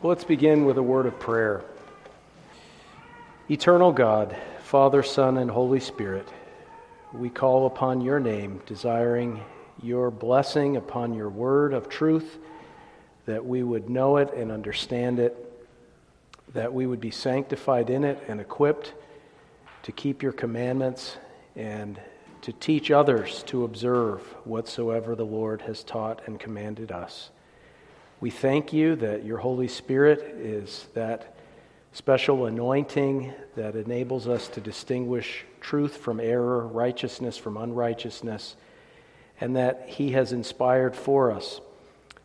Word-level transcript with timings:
Well, 0.00 0.10
let's 0.10 0.22
begin 0.22 0.64
with 0.64 0.78
a 0.78 0.82
word 0.82 1.06
of 1.06 1.18
prayer. 1.18 1.64
Eternal 3.50 3.90
God, 3.90 4.36
Father, 4.60 5.02
Son, 5.02 5.38
and 5.38 5.50
Holy 5.50 5.80
Spirit, 5.80 6.28
we 7.12 7.28
call 7.30 7.66
upon 7.66 8.00
your 8.00 8.20
name, 8.20 8.60
desiring 8.64 9.40
your 9.82 10.12
blessing 10.12 10.76
upon 10.76 11.14
your 11.14 11.28
word 11.28 11.72
of 11.72 11.88
truth, 11.88 12.38
that 13.26 13.44
we 13.44 13.64
would 13.64 13.90
know 13.90 14.18
it 14.18 14.32
and 14.34 14.52
understand 14.52 15.18
it, 15.18 15.36
that 16.54 16.72
we 16.72 16.86
would 16.86 17.00
be 17.00 17.10
sanctified 17.10 17.90
in 17.90 18.04
it 18.04 18.22
and 18.28 18.40
equipped 18.40 18.94
to 19.82 19.90
keep 19.90 20.22
your 20.22 20.30
commandments 20.30 21.16
and 21.56 21.98
to 22.42 22.52
teach 22.52 22.92
others 22.92 23.42
to 23.48 23.64
observe 23.64 24.20
whatsoever 24.44 25.16
the 25.16 25.26
Lord 25.26 25.62
has 25.62 25.82
taught 25.82 26.22
and 26.26 26.38
commanded 26.38 26.92
us. 26.92 27.30
We 28.20 28.30
thank 28.30 28.72
you 28.72 28.96
that 28.96 29.24
your 29.24 29.38
Holy 29.38 29.68
Spirit 29.68 30.18
is 30.40 30.88
that 30.94 31.36
special 31.92 32.46
anointing 32.46 33.32
that 33.54 33.76
enables 33.76 34.26
us 34.26 34.48
to 34.48 34.60
distinguish 34.60 35.44
truth 35.60 35.98
from 35.98 36.18
error, 36.18 36.66
righteousness 36.66 37.36
from 37.36 37.56
unrighteousness, 37.56 38.56
and 39.40 39.54
that 39.54 39.84
He 39.86 40.10
has 40.12 40.32
inspired 40.32 40.96
for 40.96 41.30
us 41.30 41.60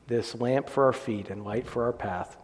this 0.08 0.34
lamp 0.34 0.68
for 0.68 0.86
our 0.86 0.94
feet 0.94 1.30
and 1.30 1.46
light 1.46 1.68
for 1.68 1.84
our 1.84 1.94
path. 1.94 2.38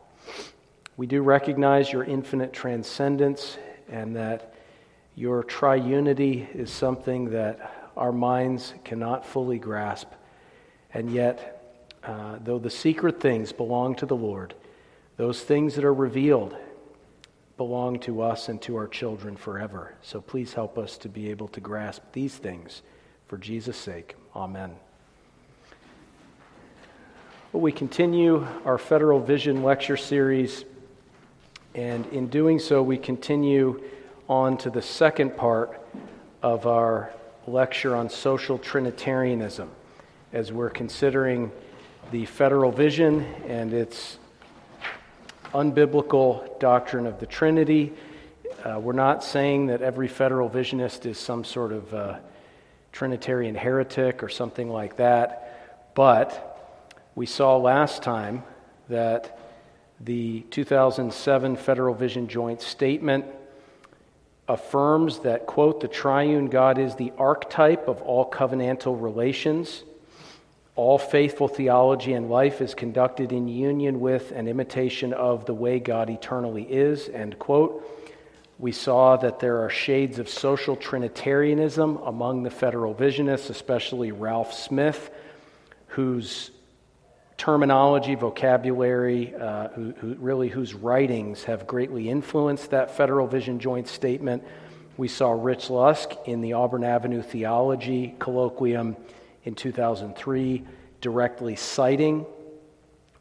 We 0.95 1.07
do 1.07 1.23
recognize 1.23 1.91
your 1.91 2.03
infinite 2.03 2.53
transcendence 2.53 3.57
and 3.91 4.15
that 4.15 4.53
your 5.15 5.43
triunity 5.43 6.53
is 6.55 6.69
something 6.69 7.31
that 7.31 7.89
our 7.97 8.11
minds 8.11 8.75
cannot 8.83 9.25
fully 9.25 9.57
grasp, 9.57 10.09
and 10.93 11.11
yet 11.11 11.58
uh, 12.03 12.37
though 12.43 12.59
the 12.59 12.69
secret 12.69 13.19
things 13.19 13.51
belong 13.51 13.95
to 13.95 14.05
the 14.05 14.15
Lord, 14.15 14.53
those 15.17 15.41
things 15.41 15.75
that 15.75 15.83
are 15.83 15.93
revealed 15.93 16.55
belong 17.57 17.99
to 17.99 18.21
us 18.21 18.47
and 18.47 18.61
to 18.61 18.77
our 18.77 18.87
children 18.87 19.35
forever. 19.35 19.93
So 20.01 20.21
please 20.21 20.53
help 20.53 20.77
us 20.77 20.97
to 20.99 21.09
be 21.09 21.29
able 21.29 21.49
to 21.49 21.59
grasp 21.59 22.01
these 22.13 22.35
things 22.37 22.81
for 23.27 23.37
Jesus' 23.37 23.75
sake. 23.77 24.15
Amen. 24.33 24.75
Well, 27.51 27.61
we 27.61 27.71
continue 27.71 28.47
our 28.63 28.77
Federal 28.77 29.19
Vision 29.19 29.63
lecture 29.63 29.97
series, 29.97 30.63
and 31.75 32.05
in 32.07 32.27
doing 32.27 32.59
so, 32.59 32.81
we 32.81 32.97
continue 32.97 33.83
on 34.29 34.55
to 34.59 34.69
the 34.69 34.81
second 34.81 35.35
part 35.35 35.81
of 36.41 36.65
our 36.65 37.11
lecture 37.47 37.95
on 37.95 38.09
social 38.09 38.57
Trinitarianism 38.57 39.69
as 40.31 40.53
we're 40.53 40.69
considering 40.69 41.51
the 42.11 42.25
federal 42.25 42.71
vision 42.71 43.21
and 43.47 43.71
its 43.71 44.17
unbiblical 45.53 46.59
doctrine 46.59 47.05
of 47.05 47.19
the 47.19 47.25
Trinity. 47.27 47.93
Uh, 48.63 48.79
we're 48.79 48.93
not 48.93 49.23
saying 49.23 49.67
that 49.67 49.81
every 49.81 50.07
federal 50.07 50.49
visionist 50.49 51.05
is 51.05 51.19
some 51.19 51.43
sort 51.43 51.71
of 51.71 51.93
uh, 51.93 52.17
Trinitarian 52.91 53.53
heretic 53.53 54.23
or 54.23 54.29
something 54.29 54.69
like 54.69 54.97
that, 54.97 55.91
but 55.93 56.81
we 57.13 57.27
saw 57.27 57.57
last 57.57 58.01
time 58.01 58.43
that 58.89 59.37
the 59.99 60.41
2007 60.49 61.57
Federal 61.57 61.93
Vision 61.93 62.27
Joint 62.27 62.61
Statement 62.61 63.25
affirms 64.47 65.19
that, 65.19 65.45
quote, 65.45 65.79
the 65.79 65.87
triune 65.87 66.47
God 66.47 66.79
is 66.79 66.95
the 66.95 67.13
archetype 67.19 67.87
of 67.87 68.01
all 68.01 68.27
covenantal 68.27 68.99
relations 68.99 69.83
all 70.79 70.97
faithful 70.97 71.49
theology 71.49 72.13
and 72.13 72.29
life 72.29 72.61
is 72.61 72.73
conducted 72.73 73.33
in 73.33 73.49
union 73.49 73.99
with 73.99 74.31
and 74.31 74.47
imitation 74.47 75.11
of 75.11 75.45
the 75.45 75.53
way 75.53 75.77
God 75.77 76.09
eternally 76.09 76.63
is. 76.63 77.09
End 77.09 77.37
quote. 77.37 77.85
We 78.57 78.71
saw 78.71 79.17
that 79.17 79.41
there 79.41 79.65
are 79.65 79.69
shades 79.69 80.19
of 80.19 80.29
social 80.29 80.77
Trinitarianism 80.77 81.97
among 81.97 82.43
the 82.43 82.49
federal 82.49 82.95
visionists, 82.95 83.49
especially 83.49 84.13
Ralph 84.13 84.53
Smith, 84.53 85.11
whose 85.87 86.49
terminology, 87.35 88.15
vocabulary, 88.15 89.35
uh, 89.35 89.67
who, 89.69 89.91
who 89.97 90.13
really 90.13 90.47
whose 90.47 90.73
writings 90.73 91.43
have 91.43 91.67
greatly 91.67 92.09
influenced 92.09 92.71
that 92.71 92.95
federal 92.95 93.27
vision 93.27 93.59
joint 93.59 93.89
statement. 93.89 94.45
We 94.95 95.09
saw 95.09 95.31
Rich 95.31 95.69
Lusk 95.69 96.11
in 96.25 96.39
the 96.39 96.53
Auburn 96.53 96.85
Avenue 96.85 97.21
Theology 97.21 98.15
Colloquium 98.17 98.95
in 99.49 99.55
2003, 99.55 100.63
directly 101.01 101.55
citing 101.55 102.23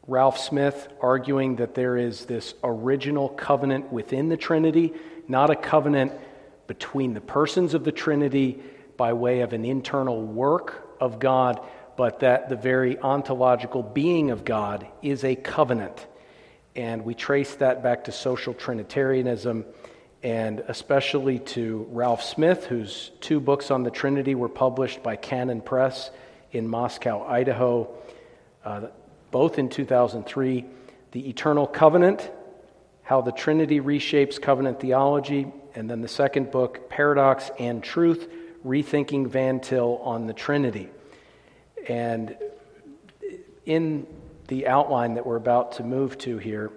Ralph 0.07 0.37
Smith, 0.37 0.87
arguing 1.01 1.55
that 1.55 1.73
there 1.73 1.97
is 1.97 2.25
this 2.25 2.53
original 2.63 3.29
covenant 3.29 3.91
within 3.91 4.29
the 4.29 4.37
Trinity, 4.37 4.93
not 5.27 5.49
a 5.49 5.55
covenant 5.55 6.13
between 6.67 7.15
the 7.15 7.21
persons 7.21 7.73
of 7.73 7.83
the 7.83 7.91
Trinity 7.91 8.61
by 8.95 9.13
way 9.13 9.41
of 9.41 9.53
an 9.53 9.65
internal 9.65 10.21
work 10.21 10.95
of 10.99 11.19
God, 11.19 11.59
but 11.97 12.19
that 12.19 12.49
the 12.49 12.55
very 12.55 12.99
ontological 12.99 13.81
being 13.81 14.29
of 14.29 14.45
God 14.45 14.87
is 15.01 15.23
a 15.23 15.35
covenant. 15.35 16.05
And 16.75 17.05
we 17.05 17.15
trace 17.15 17.55
that 17.55 17.81
back 17.81 18.03
to 18.03 18.11
social 18.11 18.53
Trinitarianism 18.53 19.65
and 20.21 20.59
especially 20.67 21.39
to 21.39 21.87
Ralph 21.91 22.21
Smith, 22.21 22.65
whose 22.65 23.11
two 23.21 23.39
books 23.39 23.71
on 23.71 23.83
the 23.83 23.91
Trinity 23.91 24.35
were 24.35 24.49
published 24.49 25.01
by 25.01 25.15
Canon 25.15 25.61
Press 25.61 26.11
in 26.51 26.67
Moscow, 26.67 27.25
Idaho, 27.25 27.89
uh, 28.65 28.87
both 29.31 29.57
in 29.59 29.69
2003. 29.69 30.65
The 31.11 31.29
Eternal 31.29 31.67
Covenant, 31.67 32.29
How 33.03 33.21
the 33.21 33.31
Trinity 33.31 33.79
Reshapes 33.79 34.41
Covenant 34.41 34.79
Theology, 34.79 35.51
and 35.73 35.89
then 35.89 36.01
the 36.01 36.07
second 36.07 36.51
book, 36.51 36.89
Paradox 36.89 37.49
and 37.57 37.83
Truth 37.83 38.27
Rethinking 38.65 39.27
Van 39.27 39.59
Til 39.59 39.99
on 40.03 40.27
the 40.27 40.33
Trinity. 40.33 40.89
And 41.87 42.37
in 43.65 44.05
the 44.47 44.67
outline 44.67 45.13
that 45.13 45.25
we're 45.25 45.37
about 45.37 45.73
to 45.73 45.83
move 45.83 46.17
to 46.19 46.37
here, 46.37 46.71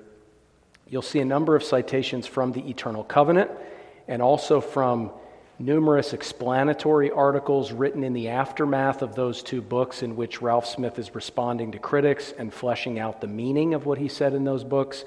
You'll 0.93 1.01
see 1.01 1.21
a 1.21 1.25
number 1.25 1.57
of 1.57 1.65
citations 1.65 2.27
from 2.27 2.53
the 2.53 2.69
Eternal 2.69 3.03
Covenant 3.03 3.51
and 4.07 4.21
also 4.21 4.61
from 4.61 5.11
numerous 5.59 6.13
explanatory 6.13 7.11
articles 7.11 7.73
written 7.73 8.05
in 8.05 8.13
the 8.13 8.29
aftermath 8.29 9.01
of 9.01 9.15
those 9.15 9.43
two 9.43 9.63
books, 9.63 10.03
in 10.03 10.17
which 10.17 10.43
Ralph 10.43 10.67
Smith 10.67 10.99
is 10.99 11.15
responding 11.15 11.73
to 11.73 11.79
critics 11.79 12.35
and 12.37 12.53
fleshing 12.53 12.99
out 12.99 13.23
the 13.23 13.27
meaning 13.27 13.73
of 13.73 13.87
what 13.87 13.97
he 13.97 14.09
said 14.09 14.35
in 14.35 14.45
those 14.45 14.65
books. 14.65 15.07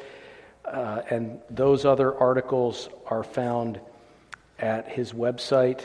Uh, 0.65 1.03
and 1.11 1.39
those 1.51 1.85
other 1.85 2.17
articles 2.17 2.89
are 3.05 3.23
found 3.23 3.79
at 4.57 4.87
his 4.87 5.13
website. 5.13 5.81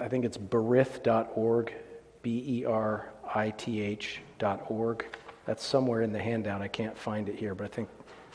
I 0.00 0.08
think 0.08 0.24
it's 0.24 0.38
berith.org, 0.38 1.74
B 2.22 2.42
E 2.48 2.64
R 2.64 3.06
I 3.34 3.50
T 3.50 3.82
H.org. 3.82 5.04
That's 5.50 5.66
somewhere 5.66 6.00
in 6.00 6.12
the 6.12 6.20
handout. 6.20 6.62
I 6.62 6.68
can't 6.68 6.96
find 6.96 7.28
it 7.28 7.34
here, 7.34 7.56
but 7.56 7.64
I 7.64 7.66
think 7.66 7.88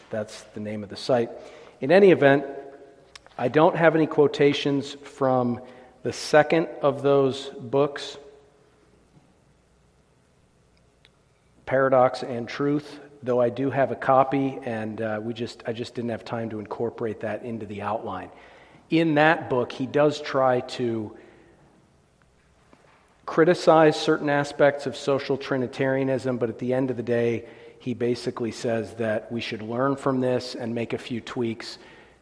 that's 0.10 0.42
the 0.54 0.60
name 0.60 0.84
of 0.84 0.90
the 0.90 0.98
site. 0.98 1.30
In 1.80 1.90
any 1.90 2.12
event, 2.12 2.44
I 3.38 3.48
don't 3.48 3.78
have 3.78 3.96
any 3.96 4.06
quotations 4.06 4.96
from 4.96 5.62
the 6.04 6.12
second 6.12 6.68
of 6.82 7.04
those 7.04 7.46
books, 7.58 8.18
Paradox 11.66 12.22
and 12.22 12.50
Truth, 12.50 13.00
though 13.24 13.40
I 13.40 13.48
do 13.48 13.70
have 13.70 13.92
a 13.92 13.96
copy, 13.96 14.60
and 14.64 15.00
uh, 15.00 15.22
we 15.24 15.34
just, 15.34 15.64
I 15.66 15.72
just 15.72 15.96
didn't 15.96 16.10
have 16.10 16.26
time 16.26 16.50
to 16.50 16.60
incorporate 16.60 17.22
that 17.22 17.44
into 17.44 17.66
the 17.66 17.82
outline. 17.82 18.30
In 18.90 19.16
that 19.16 19.50
book, 19.50 19.72
he 19.72 19.86
does 19.86 20.20
try 20.20 20.60
to 20.60 21.16
criticize 23.26 24.00
certain 24.00 24.30
aspects 24.30 24.86
of 24.86 24.96
social 24.96 25.38
Trinitarianism, 25.38 26.38
but 26.38 26.50
at 26.50 26.60
the 26.60 26.74
end 26.74 26.92
of 26.92 26.98
the 26.98 27.04
day, 27.04 27.46
he 27.80 27.94
basically 27.94 28.52
says 28.52 28.96
that 28.96 29.32
we 29.32 29.42
should 29.42 29.62
learn 29.62 29.96
from 29.96 30.22
this 30.22 30.56
and 30.56 30.74
make 30.74 30.94
a 30.94 30.98
few 30.98 31.22
tweaks 31.22 31.78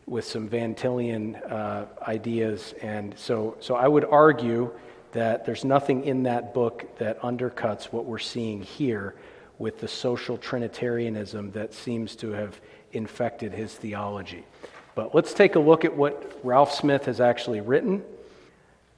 with 0.06 0.26
some 0.26 0.48
Van 0.48 0.76
Tillian 0.76 1.40
uh, 1.52 1.86
ideas. 2.08 2.74
And 2.82 3.18
so, 3.18 3.56
so 3.60 3.76
I 3.76 3.88
would 3.88 4.06
argue 4.06 4.72
that 5.14 5.46
there's 5.46 5.64
nothing 5.64 6.04
in 6.06 6.24
that 6.24 6.54
book 6.54 6.98
that 6.98 7.20
undercuts 7.22 7.86
what 7.86 8.06
we're 8.06 8.18
seeing 8.20 8.62
here 8.62 9.16
with 9.60 9.80
the 9.80 9.88
social 9.88 10.38
Trinitarianism 10.38 11.52
that 11.52 11.74
seems 11.74 12.16
to 12.18 12.32
have 12.32 12.60
infected 12.92 13.54
his 13.54 13.74
theology. 13.76 14.44
But 14.96 15.16
let's 15.16 15.34
take 15.34 15.56
a 15.56 15.60
look 15.60 15.86
at 15.86 15.96
what 15.96 16.40
Ralph 16.44 16.74
Smith 16.74 17.06
has 17.06 17.22
actually 17.22 17.62
written. 17.62 18.04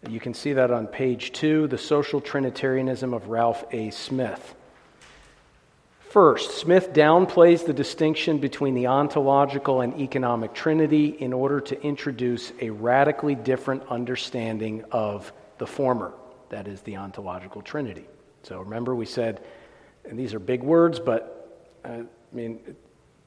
You 0.10 0.20
can 0.20 0.36
see 0.36 0.54
that 0.54 0.70
on 0.72 0.86
page 0.86 1.32
two, 1.32 1.68
The 1.68 1.78
Social 1.78 2.22
Trinitarianism 2.22 3.14
of 3.14 3.28
Ralph 3.28 3.66
A. 3.72 3.90
Smith. 3.90 4.54
First, 6.10 6.60
Smith 6.60 6.94
downplays 6.94 7.66
the 7.66 7.74
distinction 7.74 8.38
between 8.38 8.76
the 8.76 8.88
ontological 8.88 9.82
and 9.82 10.00
economic 10.00 10.54
trinity 10.54 11.08
in 11.08 11.34
order 11.34 11.60
to 11.60 11.82
introduce 11.82 12.54
a 12.62 12.70
radically 12.70 13.36
different 13.36 13.84
understanding 13.90 14.86
of 14.92 15.34
the 15.58 15.68
former, 15.68 16.14
that 16.50 16.68
is, 16.68 16.82
the 16.82 16.98
ontological 16.98 17.62
trinity. 17.62 18.06
So 18.44 18.60
remember, 18.60 18.96
we 18.96 19.06
said, 19.06 19.44
and 20.08 20.18
these 20.18 20.34
are 20.34 20.40
big 20.40 20.62
words, 20.62 21.00
but 21.00 21.68
uh, 21.84 21.90
I 21.90 22.06
mean, 22.32 22.60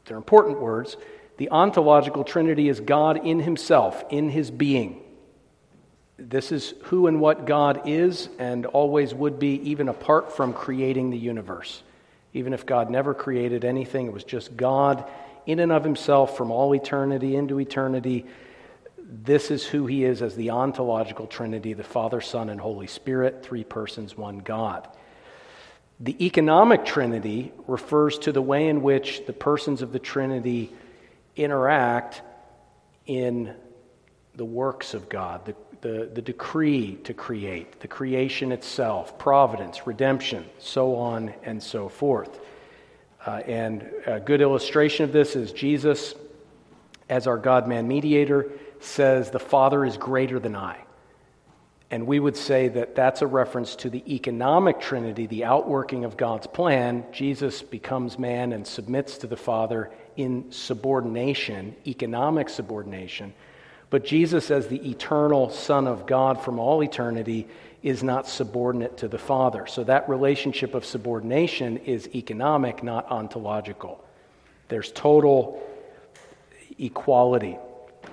they're 0.06 0.16
important 0.16 0.60
words. 0.60 0.96
The 1.38 1.50
ontological 1.50 2.24
trinity 2.24 2.68
is 2.68 2.80
God 2.80 3.26
in 3.26 3.40
himself, 3.40 4.04
in 4.10 4.30
his 4.30 4.50
being. 4.50 5.02
This 6.18 6.50
is 6.50 6.74
who 6.84 7.06
and 7.06 7.20
what 7.20 7.46
God 7.46 7.82
is 7.86 8.28
and 8.40 8.66
always 8.66 9.14
would 9.14 9.38
be, 9.38 9.70
even 9.70 9.88
apart 9.88 10.32
from 10.32 10.52
creating 10.52 11.10
the 11.10 11.18
universe. 11.18 11.82
Even 12.34 12.52
if 12.52 12.66
God 12.66 12.90
never 12.90 13.14
created 13.14 13.64
anything, 13.64 14.06
it 14.06 14.12
was 14.12 14.24
just 14.24 14.56
God 14.56 15.08
in 15.46 15.60
and 15.60 15.72
of 15.72 15.84
himself 15.84 16.36
from 16.36 16.50
all 16.50 16.74
eternity 16.74 17.36
into 17.36 17.60
eternity. 17.60 18.26
This 18.98 19.50
is 19.50 19.64
who 19.64 19.86
he 19.86 20.04
is 20.04 20.20
as 20.20 20.34
the 20.34 20.50
ontological 20.50 21.26
trinity 21.26 21.72
the 21.72 21.84
Father, 21.84 22.20
Son, 22.20 22.50
and 22.50 22.60
Holy 22.60 22.88
Spirit, 22.88 23.42
three 23.42 23.64
persons, 23.64 24.16
one 24.16 24.38
God. 24.38 24.88
The 26.00 26.26
economic 26.26 26.84
trinity 26.84 27.52
refers 27.66 28.18
to 28.20 28.32
the 28.32 28.42
way 28.42 28.68
in 28.68 28.82
which 28.82 29.24
the 29.26 29.32
persons 29.32 29.82
of 29.82 29.92
the 29.92 29.98
trinity 29.98 30.72
interact 31.34 32.22
in 33.06 33.54
the 34.34 34.44
works 34.44 34.94
of 34.94 35.08
God, 35.08 35.44
the, 35.46 35.56
the, 35.80 36.10
the 36.12 36.22
decree 36.22 36.96
to 37.04 37.14
create, 37.14 37.80
the 37.80 37.88
creation 37.88 38.52
itself, 38.52 39.18
providence, 39.18 39.86
redemption, 39.86 40.44
so 40.58 40.96
on 40.96 41.34
and 41.44 41.62
so 41.62 41.88
forth. 41.88 42.40
Uh, 43.24 43.42
and 43.46 43.88
a 44.06 44.20
good 44.20 44.40
illustration 44.40 45.04
of 45.04 45.12
this 45.12 45.36
is 45.36 45.52
Jesus, 45.52 46.14
as 47.08 47.26
our 47.26 47.38
God 47.38 47.68
man 47.68 47.86
mediator, 47.86 48.50
says, 48.80 49.30
The 49.30 49.38
Father 49.38 49.84
is 49.84 49.96
greater 49.96 50.38
than 50.38 50.56
I. 50.56 50.78
And 51.90 52.06
we 52.06 52.20
would 52.20 52.36
say 52.36 52.68
that 52.68 52.94
that's 52.94 53.22
a 53.22 53.26
reference 53.26 53.74
to 53.76 53.90
the 53.90 54.14
economic 54.14 54.78
trinity, 54.78 55.26
the 55.26 55.44
outworking 55.44 56.04
of 56.04 56.18
God's 56.18 56.46
plan. 56.46 57.04
Jesus 57.12 57.62
becomes 57.62 58.18
man 58.18 58.52
and 58.52 58.66
submits 58.66 59.18
to 59.18 59.26
the 59.26 59.38
Father 59.38 59.90
in 60.16 60.52
subordination, 60.52 61.74
economic 61.86 62.50
subordination. 62.50 63.32
But 63.90 64.04
Jesus, 64.04 64.50
as 64.50 64.68
the 64.68 64.90
eternal 64.90 65.50
Son 65.50 65.86
of 65.86 66.06
God 66.06 66.42
from 66.42 66.58
all 66.58 66.82
eternity, 66.82 67.48
is 67.82 68.02
not 68.02 68.26
subordinate 68.26 68.98
to 68.98 69.08
the 69.08 69.18
Father. 69.18 69.66
So 69.66 69.84
that 69.84 70.08
relationship 70.08 70.74
of 70.74 70.84
subordination 70.84 71.78
is 71.78 72.08
economic, 72.14 72.82
not 72.82 73.10
ontological. 73.10 74.04
There's 74.68 74.92
total 74.92 75.62
equality 76.78 77.56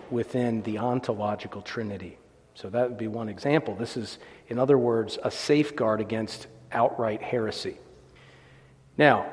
within 0.09 0.61
the 0.61 0.77
ontological 0.77 1.61
trinity. 1.61 2.17
So 2.53 2.69
that 2.69 2.89
would 2.89 2.97
be 2.97 3.07
one 3.07 3.27
example. 3.27 3.75
This 3.75 3.97
is, 3.97 4.17
in 4.47 4.59
other 4.59 4.77
words, 4.77 5.17
a 5.23 5.31
safeguard 5.31 5.99
against 5.99 6.47
outright 6.71 7.21
heresy. 7.21 7.77
Now, 8.97 9.29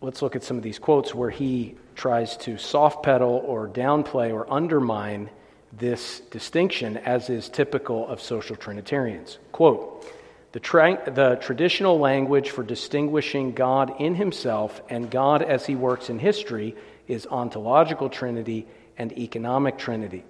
let's 0.00 0.22
look 0.22 0.36
at 0.36 0.42
some 0.42 0.56
of 0.56 0.62
these 0.62 0.78
quotes 0.78 1.14
where 1.14 1.30
he 1.30 1.76
tries 1.94 2.36
to 2.38 2.58
soft 2.58 3.02
pedal 3.02 3.42
or 3.46 3.68
downplay 3.68 4.32
or 4.32 4.52
undermine 4.52 5.30
this 5.72 6.20
distinction, 6.30 6.96
as 6.98 7.28
is 7.30 7.48
typical 7.48 8.06
of 8.08 8.20
social 8.20 8.56
Trinitarians. 8.56 9.38
Quote 9.52 10.04
the, 10.52 10.60
tra- 10.60 11.12
the 11.12 11.36
traditional 11.36 11.98
language 11.98 12.50
for 12.50 12.62
distinguishing 12.62 13.52
God 13.52 14.00
in 14.00 14.14
himself 14.14 14.80
and 14.88 15.10
God 15.10 15.42
as 15.42 15.66
he 15.66 15.76
works 15.76 16.08
in 16.08 16.18
history 16.18 16.74
is 17.06 17.26
ontological 17.26 18.08
trinity 18.08 18.66
and 18.96 19.12
economic 19.18 19.76
trinity. 19.76 20.24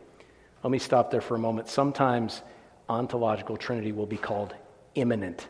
Let 0.64 0.70
me 0.70 0.78
stop 0.80 1.12
there 1.12 1.20
for 1.20 1.36
a 1.36 1.38
moment. 1.38 1.68
Sometimes 1.68 2.42
ontological 2.88 3.56
trinity 3.56 3.92
will 3.92 4.06
be 4.06 4.16
called 4.16 4.52
immanent. 4.96 5.46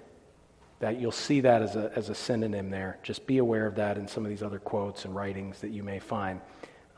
That 0.80 1.00
you'll 1.00 1.12
see 1.12 1.40
that 1.40 1.62
as 1.62 1.74
a, 1.74 1.90
as 1.96 2.10
a 2.10 2.14
synonym 2.14 2.70
there. 2.70 2.98
Just 3.02 3.26
be 3.26 3.38
aware 3.38 3.66
of 3.66 3.76
that 3.76 3.96
in 3.96 4.08
some 4.08 4.24
of 4.24 4.30
these 4.30 4.42
other 4.42 4.58
quotes 4.58 5.04
and 5.04 5.14
writings 5.14 5.60
that 5.60 5.70
you 5.70 5.82
may 5.82 5.98
find. 5.98 6.40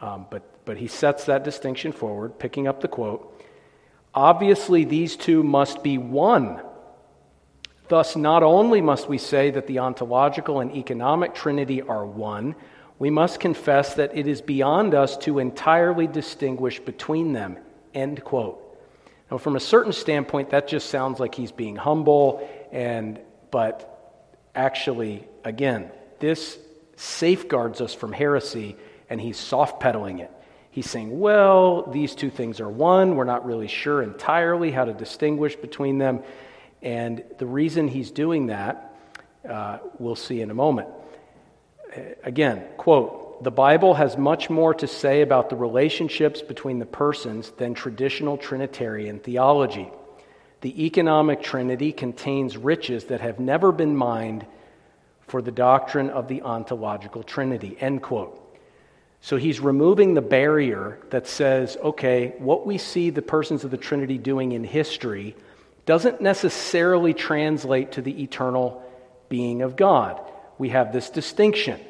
Um, 0.00 0.26
but, 0.30 0.64
but 0.64 0.76
he 0.76 0.88
sets 0.88 1.25
that 1.26 1.44
distinction 1.44 1.92
forward, 1.92 2.38
picking 2.38 2.66
up 2.66 2.80
the 2.80 2.88
quote. 2.88 3.40
Obviously, 4.14 4.84
these 4.84 5.16
two 5.16 5.42
must 5.42 5.82
be 5.82 5.96
one. 5.98 6.60
Thus, 7.88 8.16
not 8.16 8.42
only 8.42 8.80
must 8.80 9.08
we 9.08 9.19
say 9.19 9.50
that 9.50 9.66
the 9.66 9.78
ontological 9.78 10.60
and 10.60 10.75
economic 10.75 11.34
trinity 11.34 11.80
are 11.82 12.04
one, 12.04 12.54
we 12.98 13.10
must 13.10 13.38
confess 13.38 13.94
that 13.94 14.16
it 14.16 14.26
is 14.26 14.42
beyond 14.42 14.94
us 14.94 15.16
to 15.19 15.38
entirely 15.38 16.06
distinguish 16.06 16.80
between 16.80 17.32
them. 17.32 17.56
End 17.94 18.22
quote. 18.25 18.64
Now, 19.30 19.38
from 19.38 19.56
a 19.56 19.60
certain 19.60 19.92
standpoint, 19.92 20.50
that 20.50 20.69
just 20.69 20.90
sounds 20.90 21.20
like 21.20 21.34
he's 21.34 21.52
being 21.52 21.76
humble, 21.76 22.48
and 22.72 23.20
but 23.50 24.20
actually, 24.54 25.26
again, 25.44 25.90
this 26.20 26.58
safeguards 26.96 27.80
us 27.80 27.94
from 27.94 28.12
heresy, 28.12 28.76
and 29.08 29.20
he's 29.20 29.36
soft 29.36 29.80
pedaling 29.80 30.18
it. 30.18 30.30
He's 30.70 30.88
saying, 30.88 31.18
well, 31.18 31.82
these 31.90 32.14
two 32.14 32.30
things 32.30 32.60
are 32.60 32.68
one. 32.68 33.16
We're 33.16 33.24
not 33.24 33.46
really 33.46 33.68
sure 33.68 34.02
entirely 34.02 34.70
how 34.70 34.84
to 34.84 34.92
distinguish 34.92 35.56
between 35.56 35.98
them. 35.98 36.22
And 36.82 37.24
the 37.38 37.46
reason 37.46 37.88
he's 37.88 38.10
doing 38.10 38.46
that, 38.46 38.94
uh, 39.48 39.78
we'll 39.98 40.16
see 40.16 40.40
in 40.40 40.50
a 40.50 40.54
moment. 40.54 40.88
Again, 42.22 42.64
quote, 42.76 43.42
the 43.42 43.50
Bible 43.50 43.94
has 43.94 44.16
much 44.16 44.50
more 44.50 44.74
to 44.74 44.86
say 44.86 45.22
about 45.22 45.48
the 45.48 45.56
relationships 45.56 46.42
between 46.42 46.78
the 46.78 46.86
persons 46.86 47.50
than 47.52 47.74
traditional 47.74 48.36
Trinitarian 48.36 49.20
theology. 49.20 49.90
The 50.60 50.87
economic 50.87 51.43
Trinity 51.43 51.93
contains 51.93 52.56
riches 52.56 53.06
that 53.06 53.20
have 53.20 53.38
never 53.38 53.70
been 53.72 53.96
mined 53.96 54.44
for 55.26 55.40
the 55.43 55.52
doctrine 55.52 56.10
of 56.10 56.26
the 56.26 56.43
ontological 56.43 57.22
Trinity. 57.22 57.76
End 57.81 58.02
quote. 58.02 58.44
So 59.20 59.37
he's 59.37 59.60
removing 59.60 60.14
the 60.14 60.22
barrier 60.22 60.99
that 61.10 61.26
says, 61.26 61.76
okay, 61.82 62.34
what 62.38 62.66
we 62.66 62.78
see 62.78 63.10
the 63.10 63.22
persons 63.22 63.64
of 63.64 63.70
the 63.70 63.76
Trinity 63.76 64.19
doing 64.19 64.52
in 64.52 64.64
history 64.64 65.37
doesn't 65.87 66.20
necessarily 66.20 67.14
translate 67.14 67.93
to 67.93 68.02
the 68.02 68.22
eternal 68.22 68.82
being 69.28 69.62
of 69.62 69.76
God. 69.76 70.20
We 70.56 70.70
have 70.70 70.93
this 70.93 71.11
distinction 71.11 71.81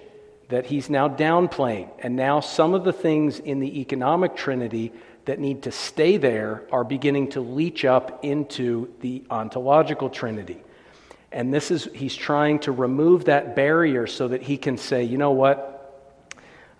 that 0.48 0.66
he's 0.66 0.88
now 0.88 1.08
downplaying. 1.08 1.90
And 1.98 2.16
now 2.16 2.40
some 2.40 2.74
of 2.74 2.84
the 2.84 2.92
things 2.92 3.38
in 3.38 3.60
the 3.60 3.80
economic 3.80 4.36
trinity 4.36 4.92
that 5.28 5.38
need 5.38 5.64
to 5.64 5.70
stay 5.70 6.16
there 6.16 6.62
are 6.72 6.82
beginning 6.82 7.28
to 7.28 7.42
leach 7.42 7.84
up 7.84 8.24
into 8.24 8.90
the 9.00 9.22
ontological 9.28 10.08
trinity. 10.08 10.56
And 11.30 11.52
this 11.52 11.70
is, 11.70 11.86
he's 11.94 12.16
trying 12.16 12.60
to 12.60 12.72
remove 12.72 13.26
that 13.26 13.54
barrier 13.54 14.06
so 14.06 14.28
that 14.28 14.40
he 14.40 14.56
can 14.56 14.78
say, 14.78 15.04
you 15.04 15.18
know 15.18 15.32
what? 15.32 15.74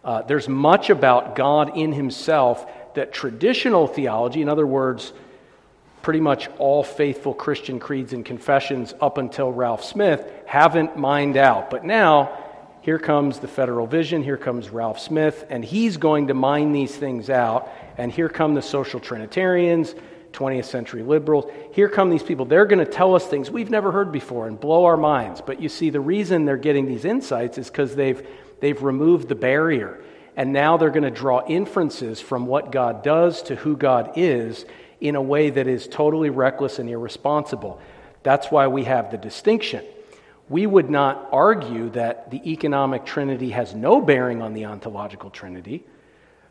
Uh, 0.02 0.22
there's 0.22 0.48
much 0.48 0.88
about 0.88 1.36
God 1.36 1.76
in 1.76 1.92
himself 1.92 2.66
that 2.94 3.12
traditional 3.12 3.86
theology, 3.86 4.40
in 4.40 4.48
other 4.48 4.66
words, 4.66 5.12
pretty 6.00 6.20
much 6.20 6.48
all 6.56 6.82
faithful 6.82 7.34
Christian 7.34 7.78
creeds 7.78 8.14
and 8.14 8.24
confessions 8.24 8.94
up 8.98 9.18
until 9.18 9.52
Ralph 9.52 9.84
Smith, 9.84 10.26
haven't 10.46 10.96
mined 10.96 11.36
out. 11.36 11.68
But 11.68 11.84
now, 11.84 12.46
here 12.88 12.98
comes 12.98 13.38
the 13.38 13.48
Federal 13.48 13.86
Vision, 13.86 14.22
here 14.22 14.38
comes 14.38 14.70
Ralph 14.70 14.98
Smith, 14.98 15.44
and 15.50 15.62
he's 15.62 15.98
going 15.98 16.28
to 16.28 16.32
mine 16.32 16.72
these 16.72 16.96
things 16.96 17.28
out. 17.28 17.70
And 17.98 18.10
here 18.10 18.30
come 18.30 18.54
the 18.54 18.62
social 18.62 18.98
Trinitarians, 18.98 19.94
20th 20.32 20.64
century 20.64 21.02
liberals. 21.02 21.44
Here 21.72 21.90
come 21.90 22.08
these 22.08 22.22
people. 22.22 22.46
They're 22.46 22.64
going 22.64 22.82
to 22.82 22.90
tell 22.90 23.14
us 23.14 23.26
things 23.26 23.50
we've 23.50 23.68
never 23.68 23.92
heard 23.92 24.10
before 24.10 24.48
and 24.48 24.58
blow 24.58 24.86
our 24.86 24.96
minds. 24.96 25.42
But 25.42 25.60
you 25.60 25.68
see, 25.68 25.90
the 25.90 26.00
reason 26.00 26.46
they're 26.46 26.56
getting 26.56 26.86
these 26.86 27.04
insights 27.04 27.58
is 27.58 27.68
because 27.68 27.94
they've, 27.94 28.26
they've 28.60 28.82
removed 28.82 29.28
the 29.28 29.34
barrier. 29.34 30.02
And 30.34 30.54
now 30.54 30.78
they're 30.78 30.88
going 30.88 31.02
to 31.02 31.10
draw 31.10 31.46
inferences 31.46 32.22
from 32.22 32.46
what 32.46 32.72
God 32.72 33.02
does 33.02 33.42
to 33.42 33.54
who 33.54 33.76
God 33.76 34.12
is 34.16 34.64
in 34.98 35.14
a 35.14 35.20
way 35.20 35.50
that 35.50 35.66
is 35.66 35.88
totally 35.88 36.30
reckless 36.30 36.78
and 36.78 36.88
irresponsible. 36.88 37.82
That's 38.22 38.50
why 38.50 38.68
we 38.68 38.84
have 38.84 39.10
the 39.10 39.18
distinction 39.18 39.84
we 40.48 40.66
would 40.66 40.88
not 40.88 41.28
argue 41.32 41.90
that 41.90 42.30
the 42.30 42.50
economic 42.50 43.04
trinity 43.04 43.50
has 43.50 43.74
no 43.74 44.00
bearing 44.00 44.42
on 44.42 44.54
the 44.54 44.64
ontological 44.64 45.30
trinity. 45.30 45.84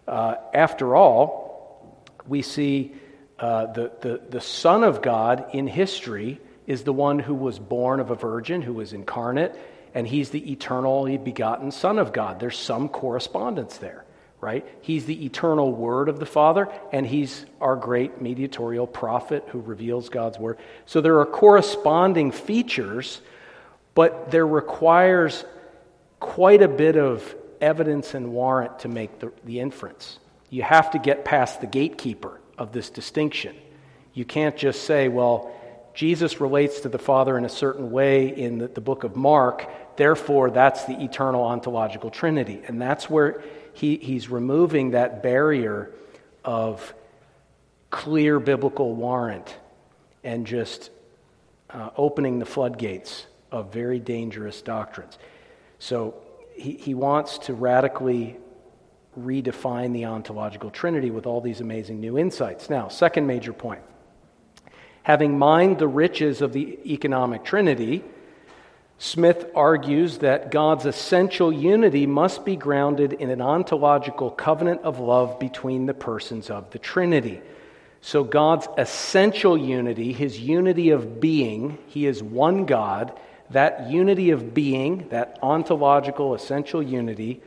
Uh, 0.08 0.36
after 0.54 0.96
all, 0.96 2.06
we 2.28 2.42
see 2.42 2.94
uh, 3.40 3.68
the, 3.68 3.92
the, 4.02 4.22
the 4.30 4.42
Son 4.42 4.84
of 4.84 5.02
God 5.02 5.50
in 5.54 5.68
history 5.68 6.40
is 6.66 6.84
the 6.84 6.94
one 6.94 7.20
who 7.20 7.34
was 7.34 7.60
born 7.60 8.00
of 8.00 8.12
a 8.12 8.16
virgin, 8.16 8.62
who 8.62 8.74
was 8.74 8.94
incarnate, 8.94 9.58
and 9.94 10.08
he's 10.08 10.30
the 10.30 10.52
eternally 10.52 11.18
begotten 11.18 11.72
Son 11.72 11.98
of 11.98 12.14
God. 12.14 12.40
There's 12.40 12.58
some 12.58 12.90
correspondence 12.90 13.78
there, 13.78 14.04
right? 14.42 14.66
He's 14.82 15.06
the 15.06 15.26
eternal 15.26 15.72
Word 15.72 16.10
of 16.10 16.20
the 16.20 16.26
Father, 16.26 16.68
and 16.92 17.06
he's 17.06 17.46
our 17.62 17.76
great 17.76 18.22
mediatorial 18.22 18.86
prophet 18.86 19.46
who 19.48 19.60
reveals 19.60 20.10
God's 20.10 20.38
Word. 20.38 20.58
So 20.86 21.02
there 21.02 21.20
are 21.20 21.26
corresponding 21.26 22.32
features 22.32 23.22
but 23.98 24.30
there 24.30 24.46
requires 24.46 25.44
quite 26.20 26.62
a 26.62 26.68
bit 26.68 26.98
of 26.98 27.36
evidence 27.60 28.14
and 28.14 28.32
warrant 28.32 28.78
to 28.78 28.88
make 28.88 29.18
the, 29.18 29.32
the 29.44 29.60
inference. 29.60 30.20
You 30.52 30.62
have 30.62 30.92
to 30.92 31.00
get 31.00 31.26
past 31.26 31.62
the 31.62 31.66
gatekeeper 31.66 32.40
of 32.60 32.72
this 32.72 32.92
distinction. 32.92 33.56
You 34.14 34.24
can't 34.24 34.56
just 34.56 34.84
say, 34.84 35.08
well, 35.08 35.52
Jesus 35.96 36.40
relates 36.40 36.82
to 36.82 36.90
the 36.90 37.00
Father 37.00 37.40
in 37.40 37.44
a 37.44 37.50
certain 37.50 37.90
way 37.90 38.28
in 38.28 38.60
the, 38.60 38.68
the 38.68 38.82
book 38.82 39.04
of 39.04 39.16
Mark. 39.16 39.68
Therefore, 39.98 40.52
that's 40.52 40.86
the 40.86 41.04
eternal 41.04 41.44
ontological 41.44 42.12
Trinity. 42.12 42.62
And 42.68 42.80
that's 42.80 43.10
where 43.10 43.42
he, 43.74 43.98
he's 43.98 44.30
removing 44.30 44.92
that 44.92 45.24
barrier 45.24 45.92
of 46.46 46.94
clear 47.90 48.40
biblical 48.40 48.94
warrant 48.94 49.56
and 50.24 50.46
just 50.46 50.92
uh, 51.72 51.90
opening 51.98 52.38
the 52.38 52.46
floodgates 52.46 53.26
of 53.52 53.72
very 53.72 54.00
dangerous 54.00 54.62
doctrines. 54.62 55.18
So 55.80 56.16
he, 56.56 56.74
he 56.74 56.94
wants 56.94 57.38
to 57.40 57.54
radically 57.54 58.38
redefine 59.20 59.94
the 59.94 60.06
ontological 60.06 60.70
trinity 60.70 61.10
with 61.10 61.26
all 61.26 61.42
these 61.42 61.62
amazing 61.62 62.00
new 62.00 62.18
insights. 62.18 62.70
Now, 62.70 62.88
second 62.88 63.26
major 63.28 63.54
point. 63.54 63.82
Having 65.04 65.40
mined 65.40 65.80
the 65.80 65.88
riches 65.88 66.42
of 66.42 66.54
the 66.54 66.80
economic 66.86 67.44
trinity, 67.44 68.04
Smith 69.00 69.46
argues 69.56 70.20
that 70.20 70.50
God's 70.50 70.86
essential 70.86 71.54
unity 71.54 72.08
must 72.08 72.44
be 72.44 72.56
grounded 72.56 73.14
in 73.14 73.30
an 73.30 73.42
ontological 73.42 74.32
covenant 74.32 74.82
of 74.82 75.00
love 75.00 75.40
between 75.40 75.86
the 75.86 75.94
persons 75.94 76.50
of 76.50 76.72
the 76.72 76.80
Trinity. 76.80 77.42
So, 78.02 78.24
God's 78.24 78.68
essential 78.78 79.58
unity, 79.58 80.14
his 80.14 80.40
unity 80.40 80.90
of 80.90 81.20
being, 81.20 81.78
he 81.88 82.08
is 82.08 82.24
one 82.24 82.66
God, 82.66 83.18
that 83.52 83.90
unity 83.90 84.32
of 84.32 84.54
being, 84.54 85.08
that 85.10 85.40
ontological 85.42 86.34
essential 86.34 86.84
unity, 86.84 87.42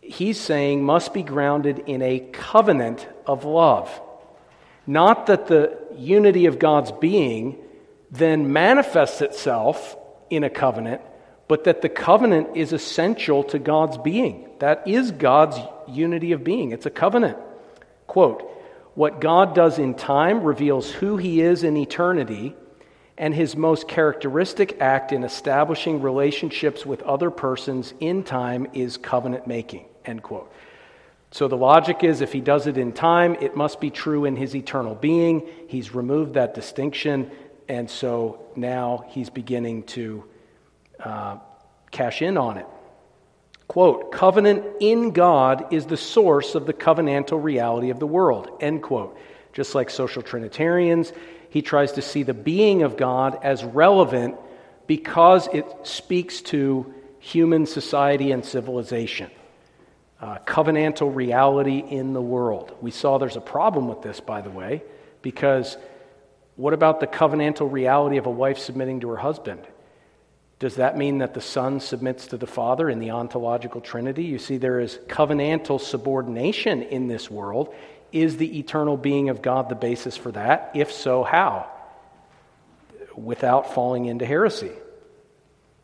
he's 0.00 0.40
saying 0.40 0.84
must 0.84 1.12
be 1.12 1.22
grounded 1.22 1.80
in 1.86 2.02
a 2.02 2.20
covenant 2.32 3.06
of 3.26 3.44
love. 3.44 4.00
Not 4.86 5.26
that 5.26 5.46
the 5.46 5.78
unity 5.96 6.46
of 6.46 6.58
God's 6.58 6.92
being 6.92 7.58
then 8.10 8.52
manifests 8.52 9.20
itself 9.20 9.96
in 10.30 10.44
a 10.44 10.50
covenant, 10.50 11.00
but 11.48 11.64
that 11.64 11.82
the 11.82 11.88
covenant 11.88 12.56
is 12.56 12.72
essential 12.72 13.42
to 13.44 13.58
God's 13.58 13.98
being. 13.98 14.48
That 14.60 14.86
is 14.86 15.10
God's 15.10 15.58
unity 15.88 16.32
of 16.32 16.44
being. 16.44 16.72
It's 16.72 16.86
a 16.86 16.90
covenant. 16.90 17.36
Quote, 18.06 18.50
what 18.94 19.20
God 19.20 19.54
does 19.54 19.78
in 19.78 19.94
time 19.94 20.44
reveals 20.44 20.90
who 20.90 21.16
he 21.16 21.40
is 21.40 21.64
in 21.64 21.76
eternity, 21.76 22.54
and 23.16 23.34
his 23.34 23.56
most 23.56 23.86
characteristic 23.86 24.80
act 24.80 25.12
in 25.12 25.24
establishing 25.24 26.02
relationships 26.02 26.84
with 26.84 27.02
other 27.02 27.30
persons 27.30 27.94
in 28.00 28.24
time 28.24 28.66
is 28.72 28.96
covenant 28.96 29.46
making. 29.46 29.86
End 30.04 30.22
quote. 30.22 30.52
So 31.30 31.48
the 31.48 31.56
logic 31.56 32.04
is 32.04 32.20
if 32.20 32.32
he 32.32 32.40
does 32.40 32.66
it 32.66 32.76
in 32.76 32.92
time, 32.92 33.36
it 33.40 33.56
must 33.56 33.80
be 33.80 33.90
true 33.90 34.24
in 34.24 34.36
his 34.36 34.54
eternal 34.54 34.94
being. 34.94 35.48
He's 35.68 35.94
removed 35.94 36.34
that 36.34 36.54
distinction, 36.54 37.30
and 37.68 37.90
so 37.90 38.44
now 38.54 39.04
he's 39.08 39.30
beginning 39.30 39.84
to 39.84 40.24
uh, 41.00 41.38
cash 41.90 42.22
in 42.22 42.36
on 42.36 42.58
it. 42.58 42.66
Quote, 43.66 44.12
covenant 44.12 44.64
in 44.80 45.10
God 45.10 45.72
is 45.72 45.86
the 45.86 45.96
source 45.96 46.54
of 46.54 46.66
the 46.66 46.74
covenantal 46.74 47.42
reality 47.42 47.90
of 47.90 47.98
the 47.98 48.06
world, 48.06 48.50
end 48.60 48.82
quote. 48.82 49.16
Just 49.54 49.74
like 49.74 49.88
social 49.88 50.20
Trinitarians, 50.20 51.12
he 51.48 51.62
tries 51.62 51.92
to 51.92 52.02
see 52.02 52.24
the 52.24 52.34
being 52.34 52.82
of 52.82 52.96
God 52.96 53.38
as 53.42 53.64
relevant 53.64 54.36
because 54.86 55.48
it 55.52 55.64
speaks 55.84 56.42
to 56.42 56.92
human 57.20 57.64
society 57.64 58.32
and 58.32 58.44
civilization. 58.44 59.30
Uh, 60.20 60.38
covenantal 60.46 61.14
reality 61.14 61.78
in 61.78 62.12
the 62.12 62.20
world. 62.20 62.76
We 62.80 62.90
saw 62.90 63.18
there's 63.18 63.36
a 63.36 63.40
problem 63.40 63.88
with 63.88 64.02
this, 64.02 64.20
by 64.20 64.40
the 64.40 64.50
way, 64.50 64.82
because 65.22 65.76
what 66.56 66.74
about 66.74 67.00
the 67.00 67.06
covenantal 67.06 67.70
reality 67.70 68.16
of 68.16 68.26
a 68.26 68.30
wife 68.30 68.58
submitting 68.58 69.00
to 69.00 69.08
her 69.10 69.16
husband? 69.16 69.66
Does 70.58 70.76
that 70.76 70.96
mean 70.96 71.18
that 71.18 71.34
the 71.34 71.40
Son 71.40 71.80
submits 71.80 72.28
to 72.28 72.36
the 72.36 72.46
Father 72.46 72.88
in 72.88 72.98
the 72.98 73.10
ontological 73.10 73.80
Trinity? 73.80 74.24
You 74.24 74.38
see, 74.38 74.56
there 74.56 74.80
is 74.80 74.98
covenantal 75.08 75.80
subordination 75.80 76.82
in 76.82 77.08
this 77.08 77.30
world. 77.30 77.74
Is 78.14 78.36
the 78.36 78.60
eternal 78.60 78.96
being 78.96 79.28
of 79.28 79.42
God 79.42 79.68
the 79.68 79.74
basis 79.74 80.16
for 80.16 80.30
that? 80.32 80.70
If 80.72 80.92
so, 80.92 81.24
how? 81.24 81.68
Without 83.16 83.74
falling 83.74 84.06
into 84.06 84.24
heresy. 84.24 84.70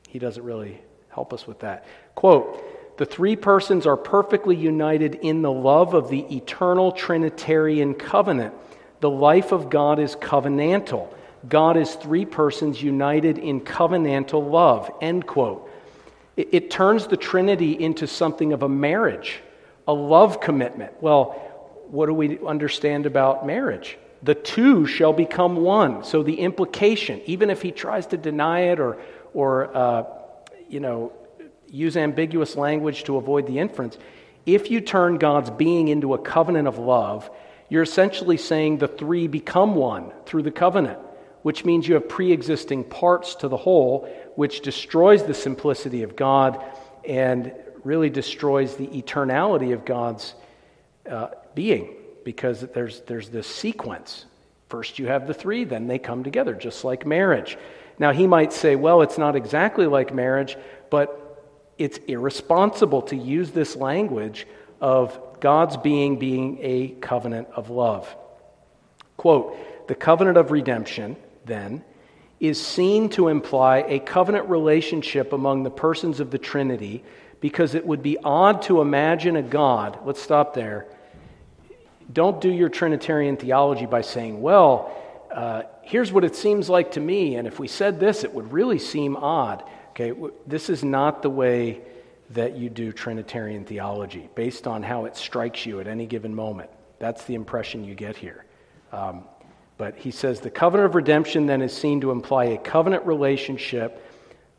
He 0.09 0.21
doesn't 0.21 0.45
really 0.45 0.81
help 1.09 1.33
us 1.33 1.45
with 1.45 1.59
that. 1.61 1.87
Quote 2.15 2.99
The 2.99 3.05
three 3.05 3.35
persons 3.35 3.85
are 3.85 3.97
perfectly 3.97 4.55
united 4.55 5.17
in 5.17 5.43
the 5.43 5.51
love 5.51 5.93
of 5.95 6.09
the 6.09 6.21
eternal 6.37 6.93
Trinitarian 6.93 7.95
covenant. 7.95 8.55
The 9.01 9.11
life 9.11 9.51
of 9.51 9.69
God 9.69 9.99
is 9.99 10.15
covenantal. 10.15 11.13
God 11.49 11.77
is 11.77 11.93
three 11.97 12.27
persons 12.27 12.81
united 12.81 13.39
in 13.39 13.61
covenantal 13.61 14.49
love. 14.49 14.89
End 15.01 15.27
quote. 15.27 15.69
It, 16.37 16.51
it, 16.53 16.71
turns 16.71 17.09
the 17.09 17.17
Trinity 17.17 17.73
into 17.73 18.07
something 18.07 18.53
of 18.53 18.63
a 18.63 18.69
marriage, 18.69 19.41
a 19.89 19.93
love 19.93 20.41
commitment. 20.41 20.93
Well, 21.03 21.50
what 21.91 22.07
do 22.07 22.15
we 22.15 22.39
understand 22.47 23.07
about 23.07 23.47
marriage? 23.47 23.99
The 24.23 24.35
two 24.35 24.87
shall 24.87 25.13
become 25.13 25.57
one. 25.57 26.05
So 26.05 26.23
the 26.23 26.41
implication, 26.41 27.21
even 27.27 27.51
if 27.51 27.63
he 27.63 27.73
tries 27.73 28.07
to 28.09 28.17
deny 28.17 28.73
it 28.73 28.81
or, 28.81 28.99
or 29.33 29.77
uh, 29.77 30.05
you 30.69 30.81
know, 30.81 31.13
use 31.69 31.97
ambiguous 31.97 32.57
language 32.57 33.05
to 33.05 33.17
avoid 33.17 33.47
the 33.47 33.59
inference, 33.59 33.97
if 34.47 34.71
you 34.71 34.81
turn 34.81 35.19
God's 35.19 35.51
being 35.51 35.89
into 35.89 36.15
a 36.15 36.19
covenant 36.19 36.69
of 36.69 36.79
love, 36.79 37.31
you're 37.69 37.83
essentially 37.83 38.37
saying 38.37 38.79
the 38.79 38.89
three 38.89 39.27
become 39.27 39.75
one 39.75 40.13
through 40.27 40.43
the 40.43 40.51
covenant 40.51 40.99
which 41.43 41.65
means 41.65 41.89
you 41.89 41.95
have 41.95 42.09
pre 42.09 42.33
existing 42.33 42.85
parts 42.85 43.35
to 43.37 43.49
the 43.49 43.57
whole, 43.57 44.09
which 44.37 44.61
destroys 44.61 45.25
the 45.25 45.35
simplicity 45.35 46.03
of 46.03 46.17
God 46.17 46.63
and 47.05 47.53
really 47.83 48.11
destroys 48.11 48.77
the 48.77 48.87
eternality 48.89 49.73
of 49.73 49.85
God's 49.85 50.35
uh, 51.11 51.29
being 51.55 51.95
because 52.25 52.61
there's, 52.61 53.01
there's 53.03 53.29
this 53.29 53.47
sequence. 53.47 54.25
First, 54.69 54.99
you 54.99 55.07
have 55.07 55.27
the 55.27 55.35
three, 55.35 55.65
then 55.65 55.87
they 55.87 55.99
come 55.99 56.23
together, 56.23 56.55
just 56.55 56.85
like 56.85 57.07
marriage. 57.07 57.59
Now, 57.99 58.13
he 58.13 58.27
might 58.27 58.53
say, 58.53 58.77
well, 58.77 59.03
it's 59.03 59.19
not 59.19 59.37
exactly 59.37 59.87
like 59.87 60.15
marriage, 60.15 60.57
but 60.91 61.17
it's 61.77 61.99
irresponsible 62.07 63.03
to 63.03 63.17
use 63.17 63.51
this 63.51 63.77
language 63.77 64.47
of 64.81 65.19
God's 65.41 65.77
being 65.77 66.19
being 66.19 66.59
a 66.61 66.89
covenant 67.01 67.49
of 67.55 67.71
love. 67.71 68.15
Quote, 69.17 69.89
the 69.89 69.95
covenant 69.95 70.37
of 70.37 70.51
redemption 70.51 71.17
then, 71.45 71.85
is 72.39 72.65
seen 72.65 73.11
to 73.11 73.29
imply 73.29 73.79
a 73.79 73.99
covenant 73.99 74.49
relationship 74.49 75.33
among 75.33 75.63
the 75.63 75.71
persons 75.71 76.21
of 76.21 76.31
the 76.31 76.39
Trinity 76.39 77.05
because 77.41 77.75
it 77.75 77.87
would 77.87 78.03
be 78.03 78.17
odd 78.19 78.63
to 78.63 78.81
imagine 78.81 79.37
a 79.37 79.43
God. 79.43 79.99
Let's 80.05 80.23
stop 80.23 80.55
there. 80.55 80.87
Don't 82.13 82.41
do 82.41 82.51
your 82.51 82.69
Trinitarian 82.69 83.37
theology 83.37 83.87
by 83.87 84.01
saying, 84.01 84.41
well, 84.41 84.97
uh, 85.31 85.63
here's 85.83 86.13
what 86.13 86.25
it 86.25 86.35
seems 86.35 86.69
like 86.69 86.93
to 86.93 87.01
me, 87.01 87.37
and 87.37 87.47
if 87.47 87.59
we 87.59 87.69
said 87.69 88.01
this, 88.01 88.25
it 88.25 88.33
would 88.33 88.53
really 88.53 88.79
seem 88.79 89.17
odd. 89.17 89.63
Okay, 89.91 90.13
this 90.47 90.71
is 90.71 90.83
not 90.83 91.23
the 91.23 91.31
way 91.31 91.81
that 92.31 92.57
you 92.57 92.71
do 92.71 92.93
Trinitarian 92.93 93.65
theology 93.65 94.29
based 94.35 94.67
on 94.67 94.83
how 94.83 95.05
it 95.05 95.17
strikes 95.17 95.67
you 95.67 95.81
at 95.81 95.87
any 95.87 96.07
given 96.07 96.35
moment. 96.35 96.71
That's 96.99 97.25
the 97.25 97.35
impression 97.35 97.85
you 97.85 97.95
get 97.95 98.17
here. 98.17 98.45
Um, 98.93 99.25
but 99.79 99.97
he 99.97 100.11
says 100.11 100.41
the 100.41 100.51
covenant 100.51 100.91
of 100.91 100.95
redemption 100.95 101.47
then 101.47 101.63
is 101.63 101.77
seen 101.77 102.01
to 102.03 102.11
imply 102.11 102.45
a 102.47 102.59
covenant 102.59 103.05
relationship 103.07 104.07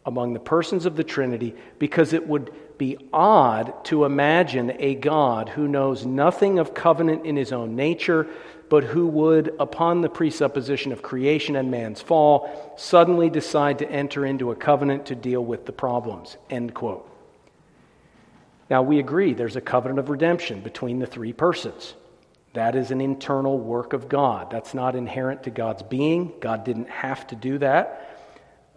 among 0.05 0.33
the 0.33 0.39
persons 0.39 0.85
of 0.85 0.95
the 0.95 1.03
Trinity 1.03 1.55
because 1.79 2.13
it 2.13 2.27
would 2.27 2.51
be 2.81 2.97
odd 3.13 3.85
to 3.85 4.05
imagine 4.05 4.75
a 4.79 4.95
God 4.95 5.49
who 5.49 5.67
knows 5.67 6.03
nothing 6.03 6.57
of 6.57 6.73
covenant 6.73 7.27
in 7.27 7.35
his 7.35 7.51
own 7.51 7.75
nature, 7.75 8.25
but 8.71 8.83
who 8.83 9.05
would, 9.05 9.53
upon 9.59 10.01
the 10.01 10.09
presupposition 10.09 10.91
of 10.91 11.03
creation 11.03 11.55
and 11.55 11.69
man's 11.69 12.01
fall, 12.01 12.73
suddenly 12.77 13.29
decide 13.29 13.77
to 13.77 13.91
enter 13.91 14.25
into 14.25 14.49
a 14.49 14.55
covenant 14.55 15.05
to 15.05 15.13
deal 15.13 15.45
with 15.45 15.67
the 15.67 15.71
problems. 15.71 16.37
End 16.49 16.73
quote. 16.73 17.07
Now, 18.67 18.81
we 18.81 18.97
agree 18.97 19.35
there's 19.35 19.55
a 19.55 19.61
covenant 19.61 19.99
of 19.99 20.09
redemption 20.09 20.61
between 20.61 20.97
the 20.97 21.05
three 21.05 21.33
persons. 21.33 21.93
That 22.53 22.75
is 22.75 22.89
an 22.89 22.99
internal 22.99 23.59
work 23.59 23.93
of 23.93 24.09
God. 24.09 24.49
That's 24.49 24.73
not 24.73 24.95
inherent 24.95 25.43
to 25.43 25.51
God's 25.51 25.83
being. 25.83 26.33
God 26.39 26.63
didn't 26.63 26.89
have 26.89 27.27
to 27.27 27.35
do 27.35 27.59
that, 27.59 28.17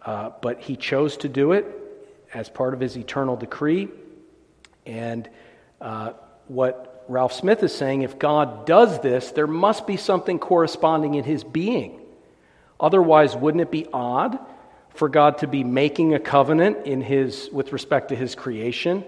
uh, 0.04 0.32
but 0.42 0.60
He 0.60 0.76
chose 0.76 1.16
to 1.16 1.28
do 1.30 1.52
it 1.52 1.83
as 2.34 2.48
part 2.48 2.74
of 2.74 2.80
His 2.80 2.96
eternal 2.96 3.36
decree. 3.36 3.88
And 4.84 5.28
uh, 5.80 6.12
what 6.48 7.04
Ralph 7.08 7.32
Smith 7.32 7.62
is 7.62 7.74
saying 7.74 8.02
if 8.02 8.18
God 8.18 8.66
does 8.66 9.00
this, 9.00 9.30
there 9.30 9.46
must 9.46 9.86
be 9.86 9.96
something 9.96 10.38
corresponding 10.38 11.14
in 11.14 11.24
His 11.24 11.44
being. 11.44 12.00
Otherwise, 12.80 13.36
wouldn't 13.36 13.62
it 13.62 13.70
be 13.70 13.86
odd 13.92 14.38
for 14.90 15.08
God 15.08 15.38
to 15.38 15.46
be 15.46 15.64
making 15.64 16.14
a 16.14 16.18
covenant 16.18 16.86
in 16.86 17.00
his, 17.00 17.48
with 17.52 17.72
respect 17.72 18.08
to 18.08 18.16
His 18.16 18.34
creation 18.34 19.04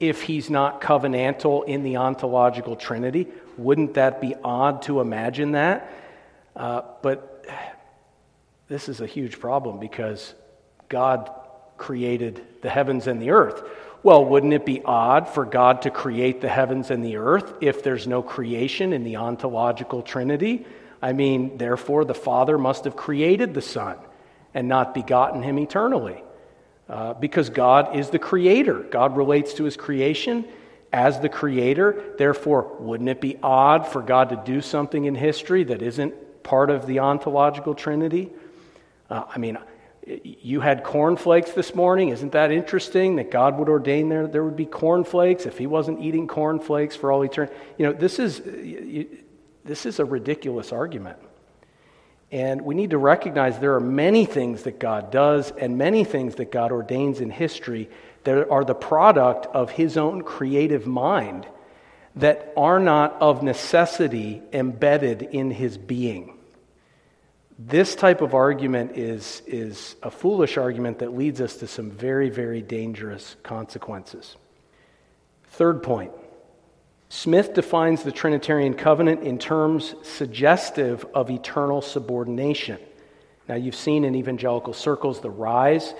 if 0.00 0.22
He's 0.22 0.50
not 0.50 0.80
covenantal 0.80 1.64
in 1.66 1.84
the 1.84 1.96
ontological 1.96 2.76
Trinity? 2.76 3.28
Wouldn't 3.56 3.94
that 3.94 4.20
be 4.20 4.34
odd 4.42 4.82
to 4.82 5.00
imagine 5.00 5.52
that? 5.52 5.90
Uh, 6.56 6.82
but 7.02 7.46
this 8.68 8.88
is 8.88 9.00
a 9.00 9.06
huge 9.06 9.38
problem 9.38 9.78
because 9.78 10.34
God 10.88 11.30
created 11.76 12.42
the 12.62 12.70
heavens 12.70 13.06
and 13.06 13.20
the 13.20 13.30
earth. 13.30 13.62
Well, 14.02 14.24
wouldn't 14.24 14.52
it 14.52 14.66
be 14.66 14.82
odd 14.84 15.28
for 15.28 15.44
God 15.44 15.82
to 15.82 15.90
create 15.90 16.40
the 16.40 16.48
heavens 16.48 16.90
and 16.90 17.04
the 17.04 17.16
earth 17.16 17.54
if 17.60 17.82
there's 17.82 18.06
no 18.06 18.22
creation 18.22 18.92
in 18.92 19.02
the 19.02 19.16
ontological 19.16 20.02
Trinity? 20.02 20.66
I 21.00 21.12
mean, 21.12 21.56
therefore, 21.56 22.04
the 22.04 22.14
Father 22.14 22.58
must 22.58 22.84
have 22.84 22.96
created 22.96 23.54
the 23.54 23.62
Son 23.62 23.96
and 24.52 24.68
not 24.68 24.94
begotten 24.94 25.42
him 25.42 25.58
eternally. 25.58 26.22
Uh, 26.86 27.14
because 27.14 27.48
God 27.48 27.96
is 27.96 28.10
the 28.10 28.18
creator. 28.18 28.80
God 28.80 29.16
relates 29.16 29.54
to 29.54 29.64
his 29.64 29.74
creation 29.74 30.44
as 30.92 31.18
the 31.18 31.30
creator. 31.30 32.12
Therefore, 32.18 32.76
wouldn't 32.78 33.08
it 33.08 33.22
be 33.22 33.38
odd 33.42 33.88
for 33.88 34.02
God 34.02 34.28
to 34.28 34.42
do 34.44 34.60
something 34.60 35.06
in 35.06 35.14
history 35.14 35.64
that 35.64 35.80
isn't 35.80 36.42
part 36.42 36.68
of 36.68 36.86
the 36.86 36.98
ontological 36.98 37.74
Trinity? 37.74 38.30
Uh, 39.08 39.24
I 39.34 39.38
mean, 39.38 39.56
you 40.06 40.60
had 40.60 40.84
cornflakes 40.84 41.52
this 41.52 41.74
morning. 41.74 42.10
Isn't 42.10 42.32
that 42.32 42.50
interesting 42.50 43.16
that 43.16 43.30
God 43.30 43.58
would 43.58 43.68
ordain 43.68 44.08
there 44.08 44.26
there 44.26 44.44
would 44.44 44.56
be 44.56 44.66
cornflakes 44.66 45.46
if 45.46 45.56
he 45.56 45.66
wasn't 45.66 46.00
eating 46.00 46.26
cornflakes 46.26 46.94
for 46.94 47.10
all 47.10 47.22
eternity? 47.22 47.54
You 47.78 47.86
know, 47.86 47.92
this 47.92 48.18
is 48.18 48.40
this 49.64 49.86
is 49.86 49.98
a 49.98 50.04
ridiculous 50.04 50.72
argument. 50.72 51.18
And 52.30 52.62
we 52.62 52.74
need 52.74 52.90
to 52.90 52.98
recognize 52.98 53.58
there 53.58 53.74
are 53.74 53.80
many 53.80 54.26
things 54.26 54.64
that 54.64 54.78
God 54.78 55.10
does 55.10 55.52
and 55.52 55.78
many 55.78 56.04
things 56.04 56.34
that 56.36 56.50
God 56.50 56.72
ordains 56.72 57.20
in 57.20 57.30
history 57.30 57.88
that 58.24 58.48
are 58.50 58.64
the 58.64 58.74
product 58.74 59.46
of 59.46 59.70
his 59.70 59.96
own 59.96 60.22
creative 60.22 60.86
mind 60.86 61.46
that 62.16 62.52
are 62.56 62.78
not 62.78 63.16
of 63.20 63.42
necessity 63.42 64.42
embedded 64.52 65.22
in 65.22 65.50
his 65.50 65.78
being. 65.78 66.38
This 67.58 67.94
type 67.94 68.20
of 68.20 68.34
argument 68.34 68.96
is, 68.96 69.42
is 69.46 69.94
a 70.02 70.10
foolish 70.10 70.56
argument 70.56 70.98
that 70.98 71.16
leads 71.16 71.40
us 71.40 71.56
to 71.58 71.68
some 71.68 71.90
very, 71.90 72.28
very 72.28 72.60
dangerous 72.60 73.36
consequences. 73.42 74.36
Third 75.44 75.82
point 75.82 76.12
Smith 77.08 77.54
defines 77.54 78.02
the 78.02 78.10
Trinitarian 78.10 78.74
covenant 78.74 79.22
in 79.22 79.38
terms 79.38 79.94
suggestive 80.02 81.06
of 81.14 81.30
eternal 81.30 81.80
subordination. 81.80 82.78
Now, 83.48 83.54
you've 83.54 83.76
seen 83.76 84.04
in 84.04 84.16
evangelical 84.16 84.72
circles 84.72 85.20
the 85.20 85.30
rise 85.30 85.94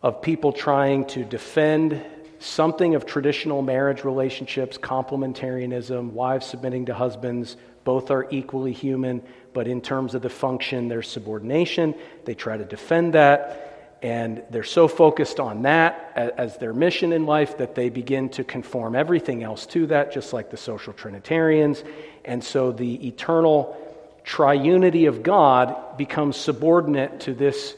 of 0.00 0.22
people 0.22 0.52
trying 0.52 1.06
to 1.06 1.24
defend 1.24 2.00
something 2.38 2.94
of 2.94 3.04
traditional 3.04 3.62
marriage 3.62 4.04
relationships, 4.04 4.78
complementarianism, 4.78 6.12
wives 6.12 6.46
submitting 6.46 6.86
to 6.86 6.94
husbands, 6.94 7.56
both 7.88 8.10
are 8.10 8.28
equally 8.30 8.74
human, 8.74 9.22
but 9.54 9.66
in 9.66 9.80
terms 9.80 10.14
of 10.14 10.20
the 10.20 10.28
function, 10.28 10.88
there's 10.88 11.08
subordination. 11.08 11.94
They 12.26 12.34
try 12.34 12.54
to 12.58 12.66
defend 12.66 13.14
that, 13.14 13.96
and 14.02 14.42
they're 14.50 14.62
so 14.62 14.88
focused 14.88 15.40
on 15.40 15.62
that 15.62 16.12
as 16.14 16.58
their 16.58 16.74
mission 16.74 17.14
in 17.14 17.24
life 17.24 17.56
that 17.56 17.74
they 17.74 17.88
begin 17.88 18.28
to 18.28 18.44
conform 18.44 18.94
everything 18.94 19.42
else 19.42 19.64
to 19.68 19.86
that, 19.86 20.12
just 20.12 20.34
like 20.34 20.50
the 20.50 20.58
social 20.58 20.92
Trinitarians. 20.92 21.82
And 22.26 22.44
so 22.44 22.72
the 22.72 23.08
eternal 23.08 23.74
triunity 24.22 25.08
of 25.08 25.22
God 25.22 25.96
becomes 25.96 26.36
subordinate 26.36 27.20
to 27.20 27.32
this, 27.32 27.74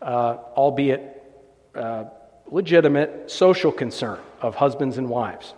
uh, 0.00 0.38
albeit 0.56 1.22
uh, 1.74 2.04
legitimate, 2.50 3.30
social 3.30 3.72
concern 3.72 4.20
of 4.40 4.54
husbands 4.54 4.96
and 4.96 5.10
wives. 5.10 5.52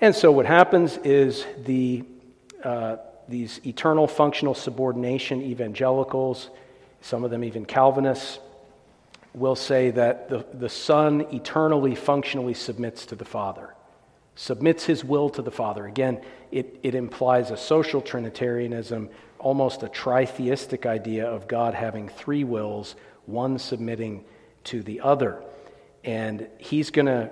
And 0.00 0.16
so 0.16 0.32
what 0.32 0.46
happens 0.46 0.96
is 1.04 1.44
the 1.58 2.04
uh, 2.64 2.96
these 3.28 3.60
eternal 3.64 4.06
functional 4.06 4.54
subordination 4.54 5.42
evangelicals, 5.42 6.50
some 7.00 7.24
of 7.24 7.30
them 7.30 7.44
even 7.44 7.64
Calvinists, 7.64 8.38
will 9.32 9.56
say 9.56 9.90
that 9.90 10.28
the, 10.28 10.44
the 10.54 10.68
Son 10.68 11.20
eternally 11.32 11.94
functionally 11.94 12.54
submits 12.54 13.06
to 13.06 13.14
the 13.14 13.24
Father, 13.24 13.74
submits 14.34 14.84
his 14.84 15.04
will 15.04 15.30
to 15.30 15.42
the 15.42 15.50
Father. 15.50 15.86
Again, 15.86 16.20
it, 16.50 16.80
it 16.82 16.94
implies 16.94 17.50
a 17.50 17.56
social 17.56 18.00
Trinitarianism, 18.00 19.08
almost 19.38 19.82
a 19.82 19.86
tritheistic 19.88 20.84
idea 20.84 21.26
of 21.26 21.46
God 21.46 21.74
having 21.74 22.08
three 22.08 22.42
wills, 22.42 22.96
one 23.26 23.58
submitting 23.58 24.24
to 24.64 24.82
the 24.82 25.00
other. 25.00 25.42
And 26.02 26.48
he's 26.58 26.90
going 26.90 27.06
to 27.06 27.30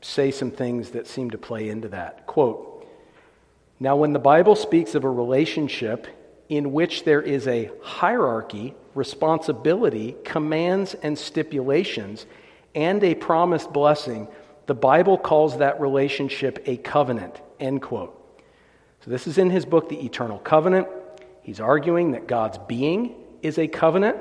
say 0.00 0.30
some 0.30 0.50
things 0.50 0.90
that 0.90 1.06
seem 1.06 1.30
to 1.30 1.38
play 1.38 1.68
into 1.68 1.88
that. 1.88 2.26
Quote, 2.26 2.69
now, 3.82 3.96
when 3.96 4.12
the 4.12 4.18
Bible 4.18 4.56
speaks 4.56 4.94
of 4.94 5.04
a 5.04 5.10
relationship 5.10 6.06
in 6.50 6.72
which 6.72 7.04
there 7.04 7.22
is 7.22 7.48
a 7.48 7.70
hierarchy, 7.82 8.74
responsibility, 8.94 10.16
commands, 10.22 10.92
and 10.92 11.18
stipulations, 11.18 12.26
and 12.74 13.02
a 13.02 13.14
promised 13.14 13.72
blessing, 13.72 14.28
the 14.66 14.74
Bible 14.74 15.16
calls 15.16 15.56
that 15.58 15.80
relationship 15.80 16.62
a 16.66 16.76
covenant. 16.76 17.40
End 17.58 17.80
quote. 17.80 18.14
So, 19.02 19.10
this 19.10 19.26
is 19.26 19.38
in 19.38 19.48
his 19.48 19.64
book, 19.64 19.88
The 19.88 20.04
Eternal 20.04 20.40
Covenant. 20.40 20.86
He's 21.42 21.58
arguing 21.58 22.10
that 22.10 22.26
God's 22.26 22.58
being 22.58 23.14
is 23.40 23.58
a 23.58 23.66
covenant, 23.66 24.18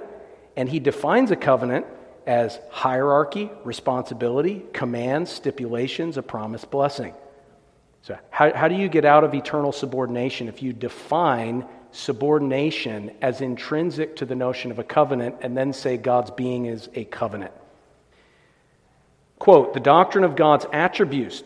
and 0.56 0.70
he 0.70 0.80
defines 0.80 1.32
a 1.32 1.36
covenant 1.36 1.86
as 2.26 2.60
hierarchy, 2.70 3.52
responsibility, 3.66 4.64
commands, 4.72 5.30
stipulations, 5.30 6.16
a 6.16 6.24
promised 6.24 6.72
blessing. 6.72 7.14
So, 8.02 8.18
how, 8.30 8.54
how 8.56 8.68
do 8.68 8.76
you 8.76 8.88
get 8.88 9.06
out 9.06 9.24
of 9.24 9.34
eternal 9.34 9.72
subordination 9.72 10.48
if 10.48 10.64
you 10.64 10.74
define 10.74 11.66
subordination 11.92 13.12
as 13.22 13.42
intrinsic 13.42 14.16
to 14.18 14.26
the 14.26 14.36
notion 14.36 14.72
of 14.72 14.80
a 14.80 14.84
covenant 14.84 15.36
and 15.42 15.58
then 15.58 15.74
say 15.74 15.98
God's 15.98 16.32
being 16.32 16.66
is 16.66 16.90
a 16.96 17.04
covenant? 17.06 17.52
Quote, 19.38 19.74
the 19.74 19.80
doctrine 19.80 20.24
of 20.24 20.36
God's 20.36 20.66
attributes, 20.72 21.44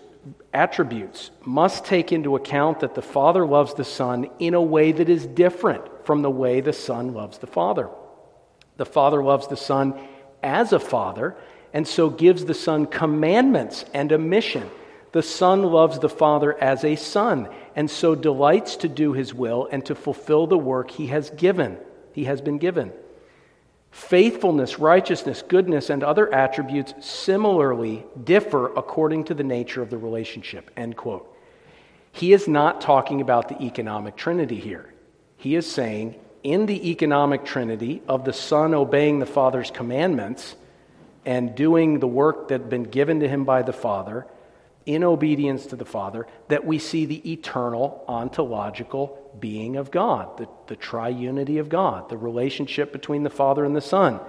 attributes 0.54 1.32
must 1.44 1.86
take 1.86 2.12
into 2.12 2.36
account 2.36 2.80
that 2.82 2.96
the 2.96 3.02
Father 3.02 3.46
loves 3.46 3.74
the 3.76 3.86
Son 3.86 4.30
in 4.40 4.54
a 4.54 4.62
way 4.62 4.92
that 4.92 5.10
is 5.10 5.26
different 5.26 6.06
from 6.06 6.22
the 6.22 6.32
way 6.32 6.62
the 6.62 6.74
Son 6.74 7.14
loves 7.14 7.38
the 7.38 7.48
Father. 7.48 7.90
The 8.78 8.86
Father 8.86 9.24
loves 9.24 9.48
the 9.48 9.58
Son 9.58 10.00
as 10.42 10.74
a 10.74 10.80
Father 10.80 11.36
and 11.72 11.88
so 11.88 12.10
gives 12.10 12.46
the 12.46 12.54
Son 12.54 12.86
commandments 12.86 13.86
and 13.94 14.12
a 14.12 14.18
mission 14.18 14.70
the 15.14 15.24
Son 15.24 15.64
loves 15.64 16.00
the 16.00 16.10
Father 16.10 16.62
as 16.62 16.84
a 16.84 16.96
son, 16.96 17.48
and 17.76 17.90
so 17.90 18.16
delights 18.16 18.76
to 18.78 18.90
do 18.90 19.14
his 19.14 19.34
will 19.34 19.70
and 19.72 19.86
to 19.86 19.96
fulfill 19.96 20.48
the 20.48 20.58
work 20.58 20.92
he 20.92 21.08
has 21.08 21.30
given, 21.30 21.78
he 22.12 22.26
has 22.26 22.42
been 22.42 22.58
given. 22.58 22.92
Faithfulness, 23.92 24.80
righteousness, 24.80 25.44
goodness, 25.48 25.92
and 25.92 26.04
other 26.04 26.34
attributes 26.34 26.96
similarly 27.00 28.04
differ 28.24 28.74
according 28.76 29.24
to 29.26 29.36
the 29.36 29.44
nature 29.44 29.84
of 29.84 29.92
the 29.92 29.98
relationship. 30.00 30.72
End 30.76 30.98
quote. 30.98 31.30
He 32.12 32.34
is 32.34 32.48
not 32.48 32.82
talking 32.82 33.22
about 33.22 33.50
the 33.50 33.62
economic 33.64 34.16
trinity 34.16 34.60
here. 34.60 34.92
He 35.38 35.56
is 35.56 35.70
saying, 35.70 36.16
in 36.42 36.66
the 36.66 36.90
economic 36.90 37.46
trinity 37.46 38.02
of 38.08 38.26
the 38.26 38.34
Son 38.34 38.74
obeying 38.74 39.20
the 39.20 39.28
Father's 39.28 39.70
commandments 39.70 40.56
and 41.24 41.54
doing 41.54 42.00
the 42.00 42.08
work 42.08 42.48
that 42.48 42.62
had 42.62 42.70
been 42.70 42.84
given 42.84 43.20
to 43.20 43.28
him 43.28 43.46
by 43.46 43.62
the 43.62 43.74
Father, 43.74 44.26
in 44.86 45.04
obedience 45.04 45.66
to 45.68 45.76
the 45.76 45.86
Father 45.86 46.28
that 46.50 46.66
we 46.66 46.80
see 46.80 47.06
the 47.06 47.32
eternal 47.32 48.04
ontological 48.08 49.32
being 49.40 49.78
of 49.78 49.92
God, 49.92 50.38
the, 50.38 50.48
the 50.68 50.76
triunity 50.76 51.60
of 51.60 51.70
God, 51.70 52.10
the 52.10 52.18
relationship 52.18 52.92
between 52.92 53.24
the 53.24 53.30
Father 53.30 53.66
and 53.66 53.76
the 53.76 53.82
Son. 53.82 54.20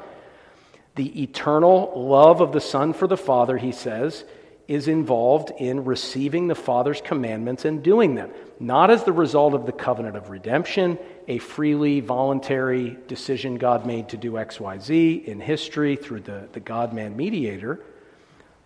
The 0.94 1.22
eternal 1.22 1.92
love 1.96 2.40
of 2.40 2.52
the 2.52 2.60
Son 2.60 2.92
for 2.92 3.06
the 3.06 3.16
Father, 3.16 3.56
he 3.56 3.72
says, 3.72 4.24
is 4.66 4.88
involved 4.88 5.50
in 5.58 5.84
receiving 5.84 6.48
the 6.48 6.54
Father's 6.54 7.00
commandments 7.00 7.64
and 7.64 7.82
doing 7.82 8.14
them, 8.14 8.30
not 8.58 8.90
as 8.90 9.04
the 9.04 9.12
result 9.12 9.52
of 9.52 9.66
the 9.66 9.72
covenant 9.72 10.16
of 10.16 10.30
redemption, 10.30 10.98
a 11.28 11.38
freely 11.38 12.00
voluntary 12.00 12.96
decision 13.08 13.56
God 13.56 13.84
made 13.84 14.08
to 14.10 14.16
do 14.16 14.32
XYZ 14.32 15.24
in 15.24 15.40
history 15.40 15.96
through 15.96 16.20
the, 16.20 16.48
the 16.52 16.60
God 16.60 16.94
man 16.94 17.16
mediator, 17.16 17.80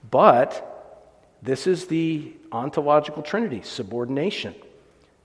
but 0.09 0.68
this 1.49 1.67
is 1.67 1.87
the 1.87 2.31
ontological 2.53 3.23
trinity, 3.23 3.63
subordination. 3.63 4.55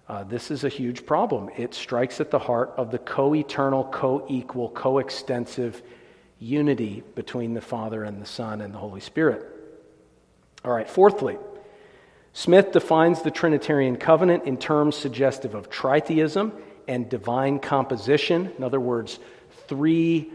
Uh, 0.07 0.23
this 0.23 0.51
is 0.51 0.63
a 0.63 0.69
huge 0.69 1.05
problem. 1.05 1.49
It 1.57 1.73
strikes 1.73 2.21
at 2.21 2.31
the 2.31 2.39
heart 2.39 2.73
of 2.77 2.91
the 2.91 2.97
co 2.97 3.35
eternal, 3.35 3.83
co 3.83 4.25
equal, 4.29 4.69
co 4.69 4.99
extensive 4.99 5.81
unity 6.39 7.03
between 7.15 7.53
the 7.53 7.59
Father 7.59 8.05
and 8.05 8.21
the 8.21 8.25
Son 8.25 8.61
and 8.61 8.73
the 8.73 8.77
Holy 8.77 9.01
Spirit. 9.01 9.45
All 10.63 10.71
right, 10.71 10.89
fourthly, 10.89 11.37
Smith 12.31 12.71
defines 12.71 13.21
the 13.21 13.31
Trinitarian 13.31 13.97
covenant 13.97 14.45
in 14.45 14.55
terms 14.55 14.95
suggestive 14.95 15.55
of 15.55 15.69
tritheism 15.69 16.53
and 16.87 17.09
divine 17.09 17.59
composition. 17.59 18.49
In 18.57 18.63
other 18.63 18.79
words, 18.79 19.19
three 19.67 20.31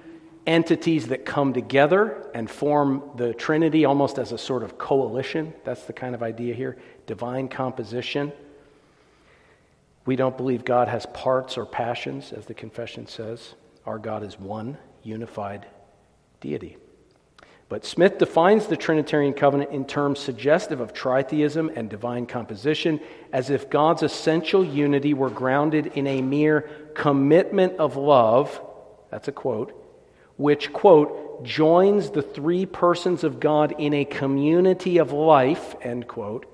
entities 0.48 1.08
that 1.08 1.26
come 1.26 1.52
together 1.52 2.26
and 2.34 2.50
form 2.50 3.02
the 3.16 3.34
Trinity 3.34 3.84
almost 3.84 4.18
as 4.18 4.32
a 4.32 4.38
sort 4.38 4.62
of 4.62 4.78
coalition. 4.78 5.52
That's 5.64 5.84
the 5.84 5.92
kind 5.92 6.14
of 6.14 6.22
idea 6.22 6.54
here 6.54 6.78
divine 7.06 7.48
composition. 7.48 8.32
We 10.06 10.16
don't 10.16 10.36
believe 10.36 10.64
God 10.64 10.88
has 10.88 11.04
parts 11.06 11.58
or 11.58 11.66
passions, 11.66 12.32
as 12.32 12.46
the 12.46 12.54
confession 12.54 13.06
says. 13.06 13.54
Our 13.84 13.98
God 13.98 14.22
is 14.22 14.40
one 14.40 14.78
unified 15.02 15.66
deity. 16.40 16.78
But 17.68 17.84
Smith 17.84 18.16
defines 18.16 18.66
the 18.66 18.76
Trinitarian 18.76 19.34
covenant 19.34 19.70
in 19.72 19.84
terms 19.84 20.18
suggestive 20.18 20.80
of 20.80 20.94
tritheism 20.94 21.76
and 21.76 21.90
divine 21.90 22.24
composition, 22.24 23.00
as 23.34 23.50
if 23.50 23.68
God's 23.68 24.02
essential 24.02 24.64
unity 24.64 25.12
were 25.12 25.28
grounded 25.28 25.88
in 25.88 26.06
a 26.06 26.22
mere 26.22 26.62
commitment 26.94 27.76
of 27.76 27.96
love, 27.96 28.58
that's 29.10 29.28
a 29.28 29.32
quote, 29.32 29.74
which, 30.38 30.72
quote, 30.72 31.44
joins 31.44 32.10
the 32.10 32.22
three 32.22 32.64
persons 32.64 33.22
of 33.22 33.38
God 33.38 33.74
in 33.78 33.92
a 33.92 34.04
community 34.04 34.98
of 34.98 35.12
life, 35.12 35.74
end 35.82 36.08
quote, 36.08 36.46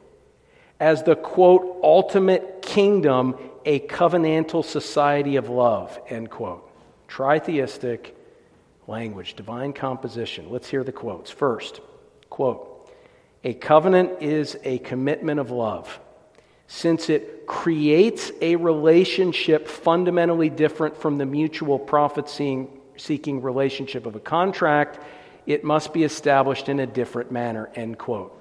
as 0.81 1.05
the, 1.05 1.14
quote, 1.14 1.81
ultimate 1.83 2.62
kingdom, 2.62 3.37
a 3.64 3.79
covenantal 3.81 4.64
society 4.64 5.37
of 5.37 5.49
love, 5.49 5.99
end 6.09 6.31
quote. 6.31 6.68
Tritheistic 7.09 8.11
language, 8.87 9.35
divine 9.35 9.73
composition. 9.73 10.51
Let's 10.51 10.68
hear 10.68 10.83
the 10.83 10.92
quotes. 10.92 11.31
First, 11.31 11.81
quote, 12.29 12.90
a 13.44 13.55
covenant 13.55 14.23
is 14.23 14.57
a 14.64 14.79
commitment 14.79 15.38
of 15.38 15.51
love. 15.51 16.01
Since 16.66 17.11
it 17.11 17.47
creates 17.47 18.33
a 18.40 18.57
relationship 18.57 19.68
fundamentally 19.68 20.49
different 20.49 20.97
from 20.97 21.18
the 21.18 21.27
mutual 21.27 21.79
profit 21.79 22.29
seeking 22.96 23.42
relationship 23.42 24.07
of 24.07 24.16
a 24.16 24.20
contract, 24.20 24.98
it 25.46 25.64
must 25.64 25.92
be 25.92 26.04
established 26.04 26.68
in 26.68 26.80
a 26.80 26.87
different 26.87 27.30
manner, 27.30 27.70
end 27.74 27.98
quote. 27.98 28.40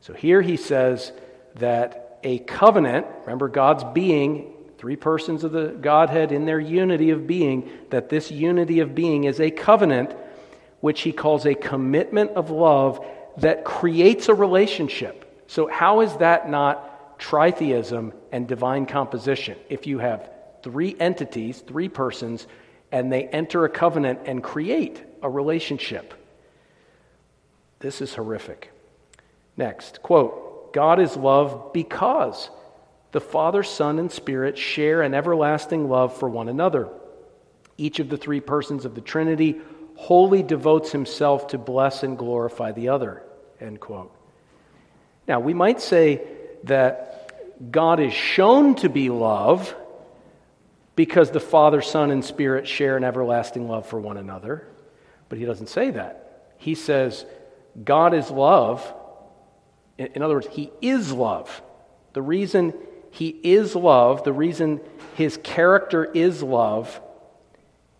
So 0.00 0.12
here 0.12 0.42
he 0.42 0.56
says 0.56 1.12
that 1.56 2.18
a 2.22 2.38
covenant, 2.40 3.06
remember 3.22 3.48
God's 3.48 3.84
being 3.84 4.52
three 4.78 4.96
persons 4.96 5.44
of 5.44 5.52
the 5.52 5.68
Godhead 5.68 6.32
in 6.32 6.44
their 6.44 6.60
unity 6.60 7.10
of 7.10 7.26
being, 7.26 7.70
that 7.90 8.08
this 8.08 8.30
unity 8.30 8.80
of 8.80 8.94
being 8.94 9.24
is 9.24 9.40
a 9.40 9.50
covenant, 9.50 10.14
which 10.80 11.00
he 11.02 11.12
calls 11.12 11.46
a 11.46 11.54
commitment 11.54 12.32
of 12.32 12.50
love 12.50 13.04
that 13.38 13.64
creates 13.64 14.28
a 14.28 14.34
relationship. 14.34 15.44
So, 15.46 15.66
how 15.66 16.00
is 16.00 16.14
that 16.16 16.50
not 16.50 17.18
tritheism 17.18 18.12
and 18.32 18.46
divine 18.46 18.86
composition? 18.86 19.56
If 19.68 19.86
you 19.86 19.98
have 19.98 20.30
three 20.62 20.96
entities, 20.98 21.60
three 21.60 21.88
persons, 21.88 22.46
and 22.96 23.12
they 23.12 23.24
enter 23.24 23.66
a 23.66 23.68
covenant 23.68 24.20
and 24.24 24.42
create 24.42 25.02
a 25.22 25.28
relationship. 25.28 26.14
This 27.80 28.00
is 28.00 28.14
horrific. 28.14 28.72
Next, 29.54 30.02
quote, 30.02 30.72
God 30.72 30.98
is 30.98 31.14
love 31.14 31.74
because 31.74 32.48
the 33.12 33.20
Father, 33.20 33.62
Son, 33.62 33.98
and 33.98 34.10
Spirit 34.10 34.56
share 34.56 35.02
an 35.02 35.12
everlasting 35.12 35.90
love 35.90 36.16
for 36.16 36.26
one 36.26 36.48
another. 36.48 36.88
Each 37.76 37.98
of 37.98 38.08
the 38.08 38.16
three 38.16 38.40
persons 38.40 38.86
of 38.86 38.94
the 38.94 39.02
Trinity 39.02 39.60
wholly 39.96 40.42
devotes 40.42 40.90
himself 40.90 41.48
to 41.48 41.58
bless 41.58 42.02
and 42.02 42.16
glorify 42.16 42.72
the 42.72 42.88
other. 42.88 43.22
End 43.60 43.78
quote. 43.78 44.10
Now, 45.28 45.40
we 45.40 45.52
might 45.52 45.82
say 45.82 46.22
that 46.64 47.70
God 47.70 48.00
is 48.00 48.14
shown 48.14 48.74
to 48.76 48.88
be 48.88 49.10
love 49.10 49.74
because 50.96 51.30
the 51.30 51.40
Father, 51.40 51.82
Son, 51.82 52.10
and 52.10 52.24
Spirit 52.24 52.66
share 52.66 52.96
an 52.96 53.04
everlasting 53.04 53.68
love 53.68 53.86
for 53.86 54.00
one 54.00 54.16
another. 54.16 54.66
But 55.28 55.38
he 55.38 55.44
doesn't 55.44 55.68
say 55.68 55.90
that. 55.90 56.54
He 56.56 56.74
says, 56.74 57.26
God 57.84 58.14
is 58.14 58.30
love. 58.30 58.94
In 59.98 60.22
other 60.22 60.34
words, 60.34 60.48
he 60.50 60.72
is 60.80 61.12
love. 61.12 61.62
The 62.14 62.22
reason 62.22 62.72
he 63.10 63.28
is 63.28 63.76
love, 63.76 64.24
the 64.24 64.32
reason 64.32 64.80
his 65.14 65.38
character 65.42 66.04
is 66.04 66.42
love, 66.42 67.00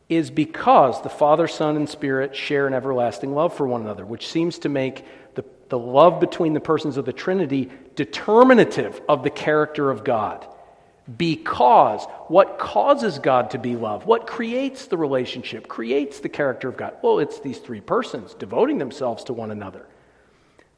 is 0.08 0.30
because 0.30 1.02
the 1.02 1.08
Father, 1.08 1.48
Son, 1.48 1.76
and 1.76 1.88
Spirit 1.88 2.34
share 2.34 2.66
an 2.66 2.74
everlasting 2.74 3.34
love 3.34 3.54
for 3.54 3.66
one 3.66 3.82
another, 3.82 4.06
which 4.06 4.28
seems 4.28 4.58
to 4.60 4.68
make 4.68 5.04
the, 5.34 5.44
the 5.68 5.78
love 5.78 6.20
between 6.20 6.54
the 6.54 6.60
persons 6.60 6.96
of 6.96 7.04
the 7.04 7.12
Trinity 7.12 7.70
determinative 7.94 9.00
of 9.08 9.22
the 9.22 9.30
character 9.30 9.90
of 9.90 10.04
God. 10.04 10.46
Because 11.16 12.04
what 12.26 12.58
causes 12.58 13.20
God 13.20 13.50
to 13.50 13.58
be 13.58 13.76
love? 13.76 14.06
What 14.06 14.26
creates 14.26 14.86
the 14.86 14.96
relationship, 14.96 15.68
creates 15.68 16.18
the 16.18 16.28
character 16.28 16.68
of 16.68 16.76
God? 16.76 16.96
Well, 17.00 17.20
it's 17.20 17.38
these 17.38 17.58
three 17.58 17.80
persons 17.80 18.34
devoting 18.34 18.78
themselves 18.78 19.24
to 19.24 19.32
one 19.32 19.52
another. 19.52 19.86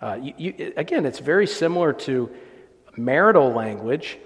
Uh, 0.00 0.18
you, 0.20 0.34
you, 0.36 0.72
again, 0.76 1.06
it's 1.06 1.18
very 1.18 1.46
similar 1.46 1.92
to 1.92 2.30
marital 2.96 3.52
language 3.52 4.18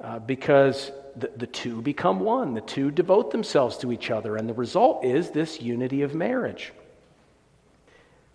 uh, 0.00 0.18
because 0.18 0.90
the, 1.16 1.30
the 1.36 1.46
two 1.46 1.82
become 1.82 2.20
one. 2.20 2.54
The 2.54 2.60
two 2.60 2.90
devote 2.90 3.30
themselves 3.30 3.76
to 3.78 3.92
each 3.92 4.10
other, 4.10 4.36
and 4.36 4.48
the 4.48 4.54
result 4.54 5.04
is 5.04 5.30
this 5.30 5.60
unity 5.60 6.02
of 6.02 6.14
marriage. 6.14 6.72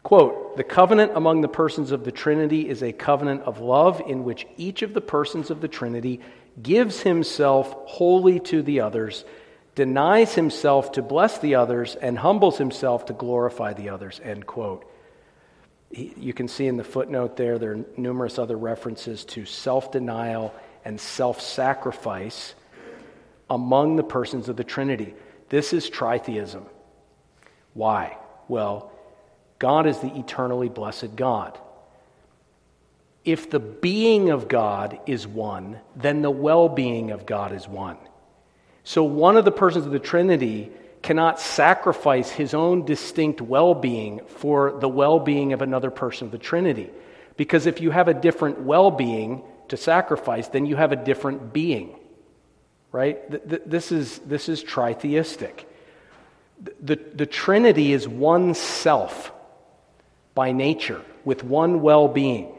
Quote 0.04 0.56
The 0.58 0.64
covenant 0.64 1.12
among 1.16 1.42
the 1.42 1.48
persons 1.48 1.92
of 1.92 2.06
the 2.06 2.12
Trinity 2.12 2.70
is 2.70 2.82
a 2.82 2.94
covenant 2.94 3.42
of 3.42 3.60
love 3.60 4.02
in 4.08 4.24
which 4.24 4.48
each 4.58 4.82
of 4.82 4.94
the 4.94 5.02
persons 5.02 5.50
of 5.50 5.62
the 5.62 5.68
Trinity 5.68 6.22
gives 6.62 7.02
himself 7.02 7.74
wholly 7.86 8.40
to 8.40 8.62
the 8.62 8.82
others, 8.82 9.24
denies 9.76 10.36
himself 10.36 10.94
to 10.94 11.02
bless 11.02 11.38
the 11.40 11.56
others, 11.56 11.96
and 11.96 12.18
humbles 12.18 12.58
himself 12.58 13.06
to 13.06 13.14
glorify 13.14 13.74
the 13.74 13.90
others. 13.90 14.20
End 14.24 14.46
quote. 14.46 14.86
You 15.92 16.34
can 16.34 16.48
see 16.48 16.68
in 16.68 16.78
the 16.78 16.84
footnote 16.84 17.36
there, 17.36 17.58
there 17.58 17.72
are 17.72 17.86
numerous 17.98 18.38
other 18.38 18.58
references 18.58 19.26
to 19.26 19.46
self 19.46 19.92
denial 19.92 20.54
and 20.86 21.00
self 21.00 21.42
sacrifice 21.42 22.54
among 23.50 23.96
the 23.96 24.04
persons 24.04 24.50
of 24.50 24.56
the 24.56 24.64
Trinity. 24.64 25.16
This 25.50 25.74
is 25.74 25.90
tritheism. 25.90 26.66
Why? 27.74 28.18
Well, 28.48 28.92
God 29.58 29.88
is 29.88 30.00
the 30.00 30.16
eternally 30.16 30.70
blessed 30.70 31.16
God. 31.16 31.58
If 33.26 33.50
the 33.50 33.60
being 33.60 34.30
of 34.30 34.48
God 34.48 35.00
is 35.06 35.28
one, 35.28 35.80
then 35.96 36.22
the 36.22 36.32
well 36.32 36.70
being 36.70 37.12
of 37.12 37.26
God 37.26 37.54
is 37.54 37.68
one. 37.68 37.98
So 38.84 39.04
one 39.04 39.38
of 39.38 39.46
the 39.46 39.52
persons 39.52 39.86
of 39.86 39.92
the 39.92 40.00
Trinity 40.00 40.72
cannot 41.02 41.40
sacrifice 41.40 42.30
his 42.30 42.54
own 42.54 42.86
distinct 42.86 43.42
well 43.42 43.74
being 43.74 44.22
for 44.28 44.78
the 44.80 44.90
well 44.90 45.20
being 45.20 45.54
of 45.54 45.62
another 45.62 45.92
person 45.92 46.28
of 46.28 46.32
the 46.32 46.38
Trinity. 46.38 46.90
Because 47.38 47.66
if 47.66 47.82
you 47.82 47.92
have 47.92 48.08
a 48.08 48.14
different 48.14 48.62
well 48.62 48.92
being, 48.92 49.44
to 49.70 49.78
sacrifice, 49.78 50.48
then 50.50 50.66
you 50.66 50.76
have 50.76 50.92
a 50.92 50.96
different 50.96 51.54
being. 51.54 51.98
Right? 52.92 53.20
This 53.70 53.92
is, 53.92 54.20
this 54.20 54.50
is 54.50 54.64
tritheistic. 54.64 55.66
The, 56.82 57.00
the 57.14 57.26
Trinity 57.26 57.94
is 57.94 58.08
one 58.08 58.54
self 58.54 59.32
by 60.36 60.52
nature, 60.52 61.02
with 61.24 61.44
one 61.44 61.82
well 61.82 62.08
being. 62.08 62.56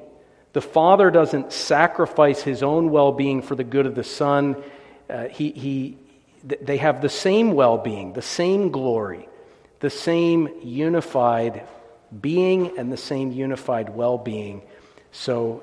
The 0.53 0.61
Father 0.61 1.11
doesn't 1.11 1.53
sacrifice 1.53 2.43
his 2.43 2.63
own 2.63 2.91
well 2.91 3.13
being 3.13 3.43
for 3.43 3.55
the 3.55 3.65
good 3.65 3.87
of 3.87 3.95
the 3.95 4.05
Son. 4.05 4.57
Uh, 5.09 5.29
he, 5.29 5.51
he, 5.51 5.99
they 6.43 6.79
have 6.79 7.01
the 7.01 7.09
same 7.09 7.53
well 7.53 7.79
being, 7.79 8.13
the 8.13 8.23
same 8.23 8.71
glory, 8.71 9.29
the 9.81 9.91
same 9.91 10.49
unified 10.63 11.67
being, 12.21 12.79
and 12.79 12.93
the 12.93 12.97
same 12.97 13.31
unified 13.31 13.91
well 13.91 14.19
being. 14.19 14.63
So 15.13 15.63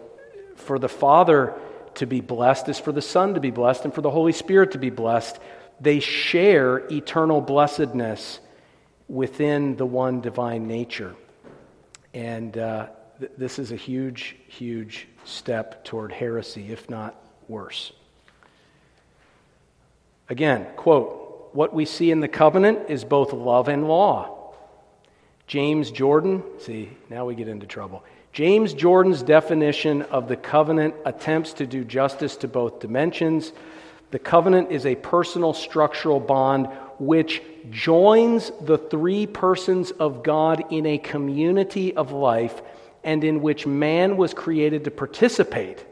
for 0.55 0.79
the 0.79 0.89
Father 0.89 1.53
to 1.95 2.05
be 2.05 2.21
blessed 2.21 2.69
is 2.69 2.79
for 2.79 2.91
the 2.91 3.01
Son 3.01 3.33
to 3.33 3.39
be 3.39 3.51
blessed 3.51 3.85
and 3.85 3.93
for 3.93 4.01
the 4.01 4.11
Holy 4.11 4.31
Spirit 4.31 4.71
to 4.71 4.77
be 4.77 4.89
blessed. 4.89 5.39
They 5.81 5.99
share 5.99 6.77
eternal 6.91 7.41
blessedness 7.41 8.39
within 9.07 9.75
the 9.75 9.85
one 9.85 10.21
divine 10.21 10.67
nature. 10.67 11.15
And 12.13 12.57
uh, 12.57 12.87
th- 13.19 13.31
this 13.37 13.59
is 13.59 13.71
a 13.71 13.75
huge, 13.75 14.35
huge 14.47 15.07
step 15.25 15.83
toward 15.83 16.11
heresy, 16.11 16.71
if 16.71 16.89
not 16.89 17.15
worse. 17.47 17.91
Again, 20.29 20.67
quote, 20.75 21.49
what 21.53 21.73
we 21.73 21.85
see 21.85 22.11
in 22.11 22.19
the 22.19 22.27
covenant 22.27 22.89
is 22.89 23.03
both 23.03 23.33
love 23.33 23.67
and 23.67 23.87
law. 23.87 24.53
James 25.47 25.91
Jordan, 25.91 26.43
see, 26.59 26.89
now 27.09 27.25
we 27.25 27.35
get 27.35 27.47
into 27.47 27.65
trouble. 27.65 28.03
James 28.33 28.73
Jordan's 28.73 29.23
definition 29.23 30.01
of 30.03 30.27
the 30.27 30.35
covenant 30.35 30.93
attempts 31.05 31.53
to 31.53 31.65
do 31.65 31.83
justice 31.83 32.35
to 32.37 32.47
both 32.47 32.79
dimensions. 32.81 33.53
The 34.11 34.19
covenant 34.19 34.71
is 34.71 34.85
a 34.85 34.95
personal 34.95 35.53
structural 35.53 36.19
bond 36.19 36.67
which 36.99 37.41
joins 37.69 38.51
the 38.61 38.77
three 38.77 39.25
persons 39.25 39.91
of 39.91 40.23
God 40.23 40.65
in 40.71 40.85
a 40.85 40.97
community 40.97 41.95
of 41.95 42.11
life 42.11 42.61
and 43.03 43.23
in 43.23 43.41
which 43.41 43.65
man 43.65 44.17
was 44.17 44.33
created 44.33 44.83
to 44.83 44.91
participate. 44.91 45.83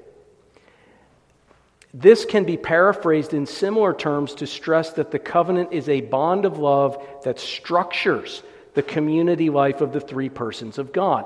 This 1.94 2.26
can 2.26 2.44
be 2.44 2.58
paraphrased 2.58 3.34
in 3.34 3.46
similar 3.46 3.94
terms 3.94 4.36
to 4.36 4.48
stress 4.48 4.92
that 4.94 5.12
the 5.12 5.20
covenant 5.20 5.72
is 5.72 5.88
a 5.88 6.02
bond 6.02 6.44
of 6.44 6.58
love 6.58 7.02
that 7.24 7.40
structures 7.40 8.44
the 8.74 8.84
community 8.84 9.50
life 9.50 9.80
of 9.80 9.94
the 9.94 10.02
three 10.02 10.28
persons 10.28 10.78
of 10.78 10.92
God. 10.92 11.26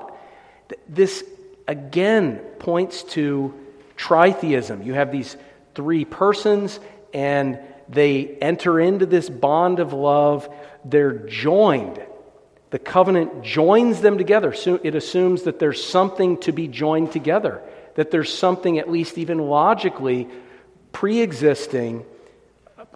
This 0.88 1.24
again 1.66 2.36
points 2.60 3.02
to 3.02 3.52
tritheism. 3.96 4.86
You 4.86 4.94
have 4.94 5.10
these 5.10 5.36
three 5.74 6.04
persons, 6.04 6.78
and 7.12 7.58
they 7.88 8.26
enter 8.40 8.78
into 8.78 9.06
this 9.06 9.28
bond 9.28 9.80
of 9.80 9.92
love. 9.92 10.48
They're 10.84 11.12
joined. 11.12 12.00
The 12.70 12.78
covenant 12.78 13.42
joins 13.42 14.00
them 14.00 14.16
together. 14.16 14.52
So 14.52 14.80
it 14.82 14.94
assumes 14.94 15.42
that 15.42 15.58
there's 15.58 15.84
something 15.84 16.38
to 16.38 16.52
be 16.52 16.68
joined 16.68 17.12
together, 17.12 17.62
that 17.96 18.10
there's 18.10 18.32
something, 18.32 18.78
at 18.78 18.90
least 18.90 19.18
even 19.18 19.38
logically, 19.38 20.28
pre 20.92 21.20
existing, 21.20 22.04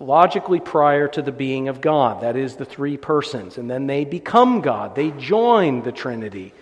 logically 0.00 0.60
prior 0.60 1.08
to 1.08 1.22
the 1.22 1.32
being 1.32 1.68
of 1.68 1.80
God. 1.80 2.22
That 2.22 2.36
is, 2.36 2.56
the 2.56 2.64
three 2.64 2.96
persons. 2.96 3.58
And 3.58 3.68
then 3.68 3.86
they 3.86 4.04
become 4.04 4.60
God. 4.60 4.94
They 4.94 5.10
join 5.10 5.82
the 5.82 5.92
Trinity 5.92 6.52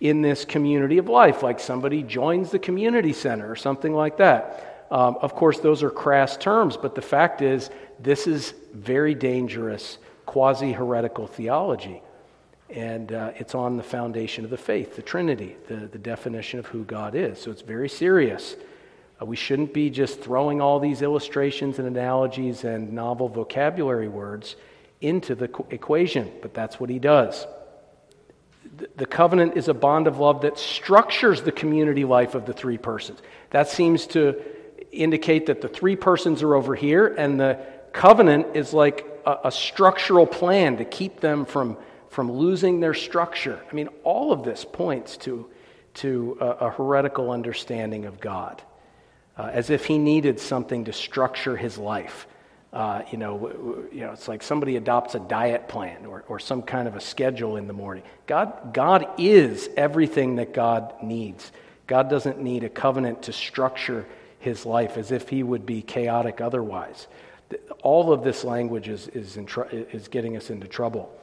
in 0.00 0.20
this 0.22 0.44
community 0.44 0.98
of 0.98 1.08
life, 1.08 1.42
like 1.42 1.58
somebody 1.58 2.02
joins 2.02 2.50
the 2.50 2.58
community 2.58 3.12
center 3.12 3.50
or 3.50 3.56
something 3.56 3.94
like 3.94 4.18
that. 4.18 4.86
Um, 4.90 5.16
of 5.20 5.34
course, 5.34 5.58
those 5.60 5.82
are 5.82 5.90
crass 5.90 6.36
terms, 6.36 6.76
but 6.76 6.94
the 6.94 7.02
fact 7.02 7.42
is, 7.42 7.70
this 7.98 8.26
is 8.26 8.52
very 8.74 9.14
dangerous 9.14 9.98
quasi 10.26 10.72
heretical 10.72 11.26
theology. 11.26 12.02
And 12.68 13.12
uh, 13.12 13.30
it's 13.36 13.54
on 13.54 13.76
the 13.76 13.82
foundation 13.82 14.44
of 14.44 14.50
the 14.50 14.56
faith, 14.56 14.96
the 14.96 15.02
Trinity, 15.02 15.56
the, 15.68 15.76
the 15.76 15.98
definition 15.98 16.58
of 16.58 16.66
who 16.66 16.84
God 16.84 17.14
is. 17.14 17.40
So 17.40 17.50
it's 17.50 17.62
very 17.62 17.88
serious. 17.88 18.56
Uh, 19.20 19.26
we 19.26 19.36
shouldn't 19.36 19.72
be 19.72 19.88
just 19.88 20.20
throwing 20.20 20.60
all 20.60 20.80
these 20.80 21.00
illustrations 21.00 21.78
and 21.78 21.86
analogies 21.86 22.64
and 22.64 22.92
novel 22.92 23.28
vocabulary 23.28 24.08
words 24.08 24.56
into 25.00 25.34
the 25.34 25.50
equation, 25.70 26.30
but 26.42 26.54
that's 26.54 26.80
what 26.80 26.90
he 26.90 26.98
does. 26.98 27.46
The, 28.76 28.88
the 28.96 29.06
covenant 29.06 29.56
is 29.56 29.68
a 29.68 29.74
bond 29.74 30.06
of 30.06 30.18
love 30.18 30.42
that 30.42 30.58
structures 30.58 31.42
the 31.42 31.52
community 31.52 32.04
life 32.04 32.34
of 32.34 32.46
the 32.46 32.52
three 32.52 32.78
persons. 32.78 33.20
That 33.50 33.68
seems 33.68 34.06
to 34.08 34.42
indicate 34.90 35.46
that 35.46 35.60
the 35.60 35.68
three 35.68 35.96
persons 35.96 36.42
are 36.42 36.54
over 36.54 36.74
here, 36.74 37.06
and 37.06 37.38
the 37.38 37.64
covenant 37.92 38.56
is 38.56 38.72
like 38.72 39.06
a, 39.24 39.38
a 39.44 39.52
structural 39.52 40.26
plan 40.26 40.78
to 40.78 40.84
keep 40.84 41.20
them 41.20 41.44
from 41.44 41.76
from 42.10 42.30
losing 42.30 42.80
their 42.80 42.94
structure. 42.94 43.60
I 43.70 43.74
mean, 43.74 43.88
all 44.04 44.32
of 44.32 44.44
this 44.44 44.64
points 44.64 45.16
to, 45.18 45.48
to 45.94 46.38
a, 46.40 46.46
a 46.46 46.70
heretical 46.70 47.30
understanding 47.30 48.06
of 48.06 48.20
God, 48.20 48.62
uh, 49.36 49.50
as 49.52 49.70
if 49.70 49.86
he 49.86 49.98
needed 49.98 50.40
something 50.40 50.84
to 50.84 50.92
structure 50.92 51.56
his 51.56 51.78
life. 51.78 52.26
Uh, 52.72 53.02
you, 53.10 53.16
know, 53.16 53.34
w- 53.38 53.54
w- 53.54 53.88
you 53.92 54.00
know, 54.00 54.12
it's 54.12 54.28
like 54.28 54.42
somebody 54.42 54.76
adopts 54.76 55.14
a 55.14 55.20
diet 55.20 55.68
plan 55.68 56.04
or, 56.04 56.24
or 56.28 56.38
some 56.38 56.62
kind 56.62 56.86
of 56.88 56.96
a 56.96 57.00
schedule 57.00 57.56
in 57.56 57.66
the 57.66 57.72
morning. 57.72 58.02
God, 58.26 58.74
God 58.74 59.08
is 59.18 59.70
everything 59.76 60.36
that 60.36 60.52
God 60.52 60.92
needs. 61.02 61.52
God 61.86 62.10
doesn't 62.10 62.42
need 62.42 62.64
a 62.64 62.68
covenant 62.68 63.22
to 63.22 63.32
structure 63.32 64.04
his 64.40 64.66
life 64.66 64.96
as 64.98 65.10
if 65.10 65.28
he 65.28 65.42
would 65.42 65.64
be 65.64 65.80
chaotic 65.80 66.40
otherwise. 66.40 67.06
All 67.82 68.12
of 68.12 68.24
this 68.24 68.44
language 68.44 68.88
is, 68.88 69.08
is, 69.08 69.38
tr- 69.46 69.62
is 69.70 70.08
getting 70.08 70.36
us 70.36 70.50
into 70.50 70.66
trouble. 70.66 71.16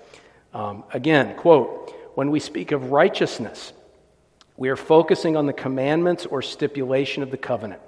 Um, 0.54 0.84
again, 0.94 1.36
quote, 1.36 1.94
when 2.16 2.30
we 2.30 2.40
speak 2.40 2.72
of 2.72 2.92
righteousness, 2.92 3.74
we 4.56 4.70
are 4.70 4.76
focusing 4.76 5.36
on 5.36 5.48
the 5.48 5.54
commandments 5.54 6.26
or 6.26 6.42
stipulation 6.42 7.24
of 7.24 7.32
the 7.32 7.38
covenant. 7.38 7.82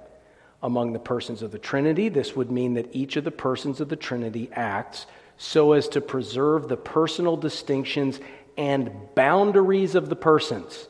Among 0.63 0.93
the 0.93 0.99
persons 0.99 1.43
of 1.43 1.51
the 1.51 1.59
Trinity, 1.59 2.09
this 2.09 2.35
would 2.35 2.49
mean 2.49 2.73
that 2.73 2.95
each 2.95 3.17
of 3.17 3.23
the 3.23 3.31
persons 3.31 3.81
of 3.81 3.89
the 3.89 3.95
Trinity 3.95 4.49
acts 4.51 5.05
so 5.37 5.73
as 5.73 5.87
to 5.89 6.01
preserve 6.01 6.67
the 6.67 6.77
personal 6.77 7.37
distinctions 7.37 8.19
and 8.57 8.91
boundaries 9.13 9.93
of 9.93 10.09
the 10.09 10.15
persons. 10.15 10.87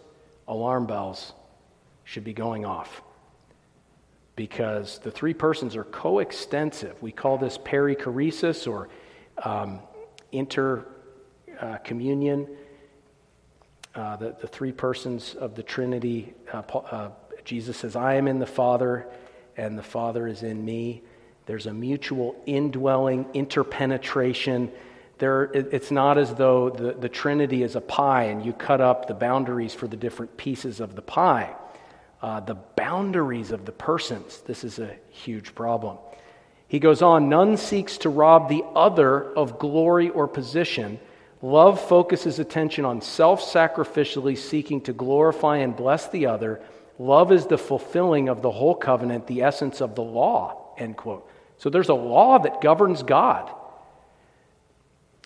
Alarm 0.47 0.85
bells 0.85 1.33
should 2.05 2.23
be 2.23 2.33
going 2.33 2.63
off 2.63 3.01
because 4.35 4.99
the 4.99 5.11
three 5.11 5.33
persons 5.33 5.75
are 5.75 5.83
coextensive. 5.83 7.01
We 7.01 7.11
call 7.11 7.38
this 7.38 7.57
perichoresis 7.57 8.71
or 8.71 8.88
um, 9.43 9.79
inter 10.31 10.85
uh, 11.59 11.77
communion, 11.77 12.47
uh, 13.95 14.15
the, 14.17 14.35
the 14.41 14.47
three 14.47 14.71
persons 14.71 15.35
of 15.35 15.55
the 15.55 15.63
Trinity. 15.63 16.33
Uh, 16.51 16.59
uh, 16.59 17.11
Jesus 17.43 17.77
says, 17.77 17.95
I 17.95 18.15
am 18.15 18.27
in 18.27 18.39
the 18.39 18.45
Father, 18.45 19.07
and 19.57 19.77
the 19.77 19.83
Father 19.83 20.27
is 20.27 20.43
in 20.43 20.63
me. 20.65 21.01
There's 21.45 21.67
a 21.67 21.73
mutual 21.73 22.35
indwelling, 22.45 23.27
interpenetration. 23.33 24.71
There, 25.19 25.43
it, 25.43 25.69
it's 25.71 25.91
not 25.91 26.17
as 26.17 26.33
though 26.33 26.69
the, 26.69 26.93
the 26.93 27.09
Trinity 27.09 27.63
is 27.63 27.75
a 27.75 27.81
pie 27.81 28.23
and 28.23 28.43
you 28.43 28.51
cut 28.51 28.81
up 28.81 29.07
the 29.07 29.13
boundaries 29.13 29.73
for 29.73 29.87
the 29.87 29.95
different 29.97 30.35
pieces 30.37 30.79
of 30.79 30.95
the 30.95 31.01
pie. 31.01 31.53
Uh, 32.21 32.39
the 32.39 32.55
boundaries 32.55 33.51
of 33.51 33.65
the 33.65 33.71
persons, 33.71 34.41
this 34.47 34.63
is 34.63 34.79
a 34.79 34.95
huge 35.09 35.53
problem. 35.53 35.97
He 36.67 36.79
goes 36.79 37.01
on, 37.01 37.29
none 37.29 37.57
seeks 37.57 37.99
to 37.99 38.09
rob 38.09 38.49
the 38.49 38.63
other 38.75 39.23
of 39.35 39.59
glory 39.59 40.09
or 40.09 40.27
position 40.27 40.99
Love 41.45 41.79
focuses 41.79 42.39
attention 42.39 42.86
on 42.86 42.99
self 43.01 43.39
sacrificially 43.39 44.36
seeking 44.36 44.81
to 44.81 44.91
glorify 44.91 45.58
and 45.58 45.75
bless 45.75 46.08
the 46.08 46.25
other. 46.25 46.60
Love 46.97 47.31
is 47.31 47.45
the 47.45 47.58
fulfilling 47.58 48.29
of 48.29 48.41
the 48.41 48.49
whole 48.49 48.73
covenant, 48.73 49.27
the 49.27 49.43
essence 49.43 49.79
of 49.79 49.93
the 49.93 50.01
law. 50.01 50.73
End 50.79 50.97
quote. 50.97 51.29
So 51.60 51.69
there's 51.69 51.89
a 51.89 51.93
law 51.93 52.39
that 52.39 52.62
governs 52.62 53.03
God. 53.03 53.53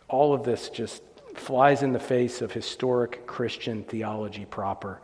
All 0.10 0.34
of 0.34 0.44
this 0.44 0.70
just 0.70 1.02
flies 1.36 1.84
in 1.84 1.94
the 1.94 2.00
face 2.00 2.42
of 2.42 2.52
historic 2.52 3.26
Christian 3.26 3.84
theology 3.84 4.44
proper, 4.44 5.00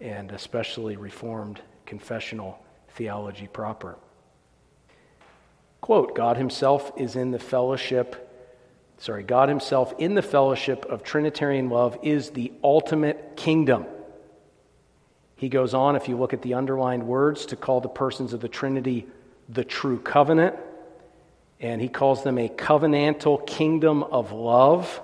and 0.00 0.30
especially 0.30 0.96
Reformed 0.96 1.60
confessional 1.84 2.62
theology 2.90 3.48
proper. 3.48 3.98
Quote 5.80 6.14
God 6.14 6.36
Himself 6.36 6.92
is 6.96 7.16
in 7.16 7.32
the 7.32 7.40
fellowship 7.40 8.29
sorry, 9.00 9.24
God 9.24 9.48
Himself 9.48 9.92
in 9.98 10.14
the 10.14 10.22
fellowship 10.22 10.84
of 10.86 11.02
Trinitarian 11.02 11.68
love 11.68 11.98
is 12.02 12.30
the 12.30 12.52
ultimate 12.62 13.32
kingdom. 13.36 13.86
He 15.36 15.48
goes 15.48 15.72
on, 15.74 15.96
if 15.96 16.06
you 16.06 16.18
look 16.18 16.34
at 16.34 16.42
the 16.42 16.54
underlined 16.54 17.06
words, 17.06 17.46
to 17.46 17.56
call 17.56 17.80
the 17.80 17.88
persons 17.88 18.34
of 18.34 18.40
the 18.40 18.48
Trinity 18.48 19.06
the 19.48 19.64
true 19.64 19.98
covenant. 19.98 20.54
And 21.60 21.80
he 21.80 21.88
calls 21.88 22.22
them 22.22 22.38
a 22.38 22.48
covenantal 22.48 23.46
kingdom 23.46 24.02
of 24.02 24.32
love. 24.32 25.00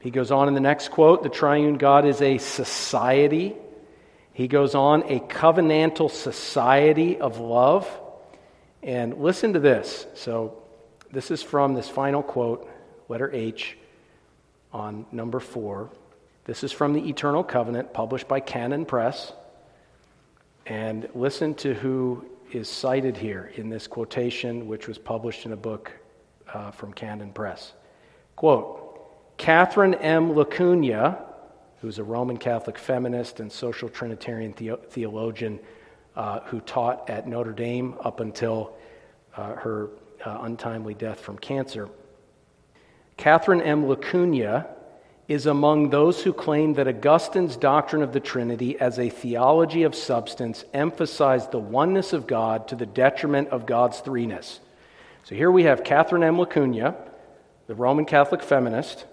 He 0.00 0.10
goes 0.10 0.30
on 0.30 0.48
in 0.48 0.54
the 0.54 0.60
next 0.60 0.88
quote 0.90 1.22
the 1.22 1.28
triune 1.28 1.76
God 1.76 2.06
is 2.06 2.22
a 2.22 2.38
society. 2.38 3.56
He 4.32 4.48
goes 4.48 4.74
on, 4.74 5.02
a 5.02 5.20
covenantal 5.20 6.10
society 6.10 7.20
of 7.20 7.40
love. 7.40 7.88
And 8.82 9.18
listen 9.18 9.52
to 9.52 9.60
this. 9.60 10.06
So 10.14 10.59
this 11.12 11.30
is 11.30 11.42
from 11.42 11.74
this 11.74 11.88
final 11.88 12.22
quote, 12.22 12.68
letter 13.08 13.30
H, 13.32 13.76
on 14.72 15.06
number 15.12 15.40
four. 15.40 15.90
This 16.44 16.64
is 16.64 16.72
from 16.72 16.92
the 16.92 17.08
Eternal 17.08 17.44
Covenant, 17.44 17.92
published 17.92 18.28
by 18.28 18.40
Canon 18.40 18.84
Press. 18.84 19.32
And 20.66 21.08
listen 21.14 21.54
to 21.56 21.74
who 21.74 22.24
is 22.52 22.68
cited 22.68 23.16
here 23.16 23.52
in 23.56 23.68
this 23.68 23.86
quotation, 23.86 24.66
which 24.66 24.88
was 24.88 24.98
published 24.98 25.46
in 25.46 25.52
a 25.52 25.56
book 25.56 25.92
uh, 26.52 26.70
from 26.70 26.92
Canon 26.92 27.32
Press. 27.32 27.72
Quote 28.36 29.36
Catherine 29.36 29.94
M. 29.94 30.34
LaCugna, 30.34 31.18
who's 31.80 31.98
a 31.98 32.04
Roman 32.04 32.36
Catholic 32.36 32.78
feminist 32.78 33.40
and 33.40 33.50
social 33.50 33.88
Trinitarian 33.88 34.54
the- 34.56 34.78
theologian 34.90 35.58
uh, 36.14 36.40
who 36.40 36.60
taught 36.60 37.08
at 37.08 37.26
Notre 37.26 37.52
Dame 37.52 37.94
up 38.00 38.20
until 38.20 38.74
uh, 39.36 39.54
her 39.54 39.90
uh, 40.24 40.38
untimely 40.42 40.94
death 40.94 41.20
from 41.20 41.38
cancer. 41.38 41.88
Catherine 43.16 43.60
M. 43.60 43.84
LaCugna 43.84 44.66
is 45.28 45.46
among 45.46 45.90
those 45.90 46.22
who 46.22 46.32
claim 46.32 46.74
that 46.74 46.88
Augustine's 46.88 47.56
doctrine 47.56 48.02
of 48.02 48.12
the 48.12 48.18
Trinity 48.18 48.78
as 48.80 48.98
a 48.98 49.08
theology 49.08 49.84
of 49.84 49.94
substance 49.94 50.64
emphasized 50.74 51.52
the 51.52 51.58
oneness 51.58 52.12
of 52.12 52.26
God 52.26 52.66
to 52.68 52.74
the 52.74 52.86
detriment 52.86 53.48
of 53.50 53.64
God's 53.64 54.00
threeness. 54.00 54.58
So 55.24 55.34
here 55.34 55.50
we 55.50 55.64
have 55.64 55.84
Catherine 55.84 56.24
M. 56.24 56.36
LaCugna, 56.36 56.96
the 57.68 57.74
Roman 57.74 58.06
Catholic 58.06 58.42
feminist, 58.42 59.04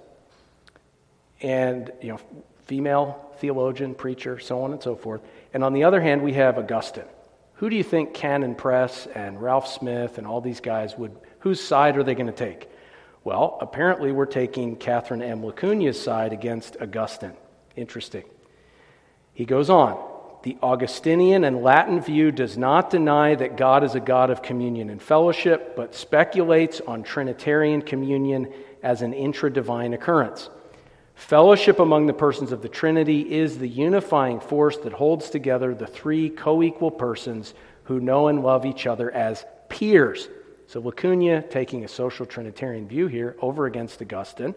and 1.42 1.92
you 2.02 2.10
know, 2.10 2.20
female 2.66 3.32
theologian, 3.38 3.94
preacher, 3.94 4.40
so 4.40 4.64
on 4.64 4.72
and 4.72 4.82
so 4.82 4.96
forth. 4.96 5.22
And 5.54 5.64
on 5.64 5.74
the 5.74 5.84
other 5.84 6.02
hand, 6.02 6.24
we 6.24 6.34
have 6.34 6.58
Augustine. 6.58 7.04
Who 7.58 7.70
do 7.70 7.76
you 7.76 7.84
think 7.84 8.14
Canon 8.14 8.56
Press 8.56 9.08
and 9.08 9.42
Ralph 9.42 9.68
Smith 9.68 10.18
and 10.18 10.28
all 10.28 10.42
these 10.42 10.60
guys 10.60 10.98
would, 10.98 11.16
whose 11.40 11.60
side 11.60 11.98
are 11.98 12.04
they 12.04 12.14
going 12.16 12.28
to 12.28 12.32
take? 12.32 12.70
Well, 13.24 13.58
apparently 13.62 14.12
we're 14.12 14.26
taking 14.28 14.76
Catherine 14.76 15.24
M. 15.24 15.42
LaCugna's 15.42 16.00
side 16.00 16.34
against 16.34 16.78
Augustine. 16.80 17.34
Interesting. 17.76 18.24
He 19.34 19.46
goes 19.46 19.70
on. 19.70 19.98
The 20.44 20.58
Augustinian 20.62 21.44
and 21.44 21.64
Latin 21.64 22.00
view 22.00 22.32
does 22.32 22.58
not 22.58 22.92
deny 22.92 23.34
that 23.36 23.58
God 23.58 23.84
is 23.84 23.96
a 23.96 24.00
God 24.00 24.30
of 24.30 24.44
communion 24.44 24.90
and 24.92 25.02
fellowship, 25.02 25.76
but 25.76 25.96
speculates 25.96 26.80
on 26.82 27.02
Trinitarian 27.02 27.82
communion 27.82 28.54
as 28.84 29.02
an 29.02 29.14
intra 29.14 29.52
divine 29.52 29.94
occurrence. 29.94 30.50
Fellowship 31.18 31.80
among 31.80 32.06
the 32.06 32.14
persons 32.14 32.52
of 32.52 32.62
the 32.62 32.70
Trinity 32.70 33.22
is 33.22 33.58
the 33.58 33.68
unifying 33.68 34.40
force 34.40 34.78
that 34.78 34.94
holds 34.94 35.32
together 35.32 35.74
the 35.74 35.88
three 35.88 36.30
co 36.30 36.62
equal 36.62 36.92
persons 36.92 37.56
who 37.86 38.00
know 38.00 38.28
and 38.28 38.44
love 38.44 38.66
each 38.66 38.86
other 38.86 39.12
as 39.12 39.44
peers. 39.68 40.30
So 40.68 40.80
LaCugna, 40.80 41.50
taking 41.50 41.84
a 41.84 41.88
social 41.88 42.26
Trinitarian 42.28 42.88
view 42.88 43.08
here 43.08 43.36
over 43.42 43.66
against 43.66 44.00
Augustine, 44.00 44.54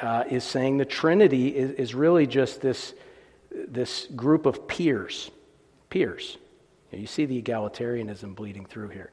uh, 0.00 0.24
is 0.28 0.44
saying 0.44 0.78
the 0.78 0.86
Trinity 0.86 1.48
is, 1.48 1.72
is 1.72 1.94
really 1.94 2.26
just 2.26 2.62
this, 2.62 2.94
this 3.52 4.06
group 4.16 4.46
of 4.46 4.66
peers. 4.66 5.30
Peers. 5.90 6.38
You 6.90 7.06
see 7.06 7.26
the 7.26 7.40
egalitarianism 7.40 8.34
bleeding 8.34 8.64
through 8.64 8.88
here. 8.88 9.10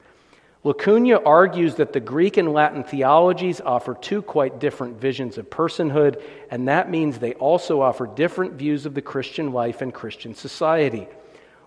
LaCugna 0.64 1.20
argues 1.26 1.74
that 1.76 1.92
the 1.92 2.00
Greek 2.00 2.36
and 2.36 2.52
Latin 2.52 2.84
theologies 2.84 3.60
offer 3.60 3.94
two 3.94 4.22
quite 4.22 4.60
different 4.60 5.00
visions 5.00 5.36
of 5.36 5.50
personhood, 5.50 6.22
and 6.50 6.68
that 6.68 6.88
means 6.88 7.18
they 7.18 7.34
also 7.34 7.80
offer 7.80 8.06
different 8.06 8.54
views 8.54 8.86
of 8.86 8.94
the 8.94 9.02
Christian 9.02 9.52
life 9.52 9.82
and 9.82 9.92
Christian 9.92 10.36
society. 10.36 11.08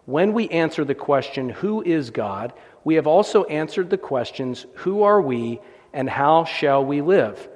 When 0.05 0.31
we 0.31 0.47
answer 0.47 0.85
the 0.85 0.95
question, 0.95 1.49
Who 1.49 1.81
is 1.81 2.09
God? 2.09 2.53
we 2.85 2.95
have 2.95 3.07
also 3.07 3.43
answered 3.45 3.89
the 3.89 3.97
questions, 3.97 4.65
Who 4.75 5.03
are 5.03 5.21
we 5.21 5.59
and 5.91 6.09
how 6.09 6.45
shall 6.45 6.85
we 6.85 7.01
live? 7.01 7.49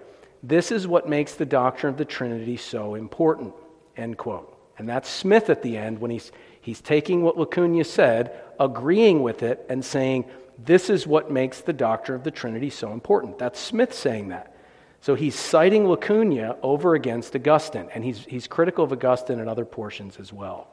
This 0.44 0.72
is 0.72 0.88
what 0.88 1.08
makes 1.08 1.36
the 1.36 1.46
doctrine 1.46 1.94
of 1.94 1.98
the 1.98 2.06
Trinity 2.06 2.58
so 2.58 2.96
important. 2.96 3.54
End 3.96 4.18
quote. 4.18 4.58
And 4.78 4.90
that's 4.90 5.10
Smith 5.10 5.50
at 5.50 5.62
the 5.62 5.78
end 5.78 6.00
when 6.00 6.12
he's, 6.12 6.32
he's 6.60 6.82
taking 6.82 7.22
what 7.22 7.38
LaCugna 7.38 7.86
said, 7.86 8.38
agreeing 8.60 9.22
with 9.22 9.44
it, 9.44 9.66
and 9.70 9.86
saying, 9.86 10.26
this 10.66 10.90
is 10.90 11.08
what 11.08 11.32
makes 11.32 11.62
the 11.62 11.74
doctrine 11.74 12.16
of 12.16 12.24
the 12.24 12.32
Trinity 12.32 12.70
so 12.70 12.92
important. 12.92 13.40
That's 13.40 13.60
Smith 13.60 13.94
saying 13.94 14.30
that. 14.30 14.56
So 15.02 15.16
he's 15.16 15.36
citing 15.36 15.86
LaCugna 15.86 16.58
over 16.62 16.94
against 16.94 17.36
Augustine, 17.36 17.88
and 17.94 18.04
he's, 18.04 18.26
he's 18.26 18.48
critical 18.48 18.84
of 18.84 18.92
Augustine 18.92 19.40
in 19.40 19.48
other 19.48 19.64
portions 19.64 20.18
as 20.20 20.34
well. 20.34 20.68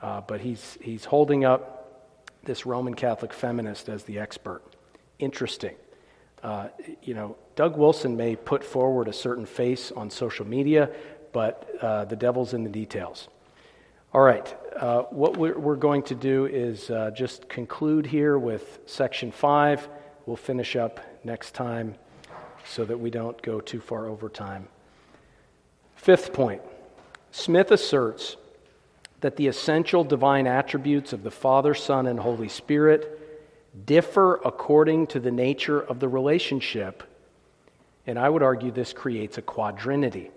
Uh, 0.00 0.22
but 0.22 0.40
he's, 0.40 0.78
he's 0.80 1.04
holding 1.04 1.44
up 1.44 1.76
this 2.44 2.64
Roman 2.64 2.94
Catholic 2.94 3.34
feminist 3.34 3.90
as 3.90 4.04
the 4.04 4.18
expert. 4.18 4.62
Interesting. 5.18 5.74
Uh, 6.42 6.68
you 7.02 7.12
know, 7.12 7.36
Doug 7.54 7.76
Wilson 7.76 8.16
may 8.16 8.34
put 8.34 8.64
forward 8.64 9.08
a 9.08 9.12
certain 9.12 9.44
face 9.44 9.92
on 9.92 10.08
social 10.08 10.46
media, 10.46 10.88
but 11.32 11.68
uh, 11.82 12.06
the 12.06 12.16
devil's 12.16 12.54
in 12.54 12.64
the 12.64 12.70
details. 12.70 13.28
All 14.12 14.22
right, 14.22 14.56
uh, 14.76 15.02
what 15.02 15.36
we're, 15.36 15.76
going 15.76 16.02
to 16.04 16.16
do 16.16 16.46
is 16.46 16.90
uh, 16.90 17.12
just 17.12 17.48
conclude 17.48 18.04
here 18.04 18.36
with 18.36 18.80
section 18.84 19.30
five. 19.30 19.88
We'll 20.26 20.34
finish 20.34 20.74
up 20.74 20.98
next 21.22 21.54
time 21.54 21.94
so 22.64 22.84
that 22.86 22.98
we 22.98 23.10
don't 23.10 23.40
go 23.40 23.60
too 23.60 23.80
far 23.80 24.08
over 24.08 24.28
time. 24.28 24.66
Fifth 25.94 26.32
point 26.32 26.60
Smith 27.30 27.70
asserts 27.70 28.36
that 29.20 29.36
the 29.36 29.46
essential 29.46 30.02
divine 30.02 30.48
attributes 30.48 31.12
of 31.12 31.22
the 31.22 31.30
Father, 31.30 31.72
Son, 31.72 32.08
and 32.08 32.18
Holy 32.18 32.48
Spirit 32.48 33.16
differ 33.86 34.40
according 34.44 35.06
to 35.06 35.20
the 35.20 35.30
nature 35.30 35.80
of 35.80 36.00
the 36.00 36.08
relationship. 36.08 37.04
And 38.08 38.18
I 38.18 38.28
would 38.28 38.42
argue 38.42 38.72
this 38.72 38.92
creates 38.92 39.38
a 39.38 39.42
quadrinity 39.42 40.32